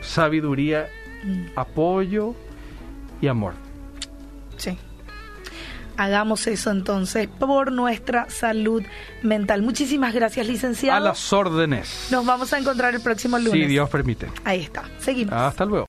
sabiduría, 0.00 0.88
Mm, 1.22 1.48
apoyo 1.56 2.34
y 3.20 3.26
amor. 3.28 3.52
Sí. 4.56 4.78
Hagamos 5.98 6.46
eso 6.46 6.70
entonces 6.70 7.28
por 7.28 7.70
nuestra 7.72 8.30
salud 8.30 8.82
mental. 9.22 9.60
Muchísimas 9.60 10.14
gracias, 10.14 10.46
licenciado. 10.46 10.96
A 10.96 11.00
las 11.00 11.30
órdenes. 11.34 12.08
Nos 12.10 12.24
vamos 12.24 12.54
a 12.54 12.58
encontrar 12.58 12.94
el 12.94 13.02
próximo 13.02 13.36
lunes. 13.38 13.52
Si 13.52 13.66
Dios 13.66 13.90
permite. 13.90 14.28
Ahí 14.44 14.60
está. 14.62 14.84
Seguimos. 14.98 15.34
Hasta 15.34 15.66
luego. 15.66 15.78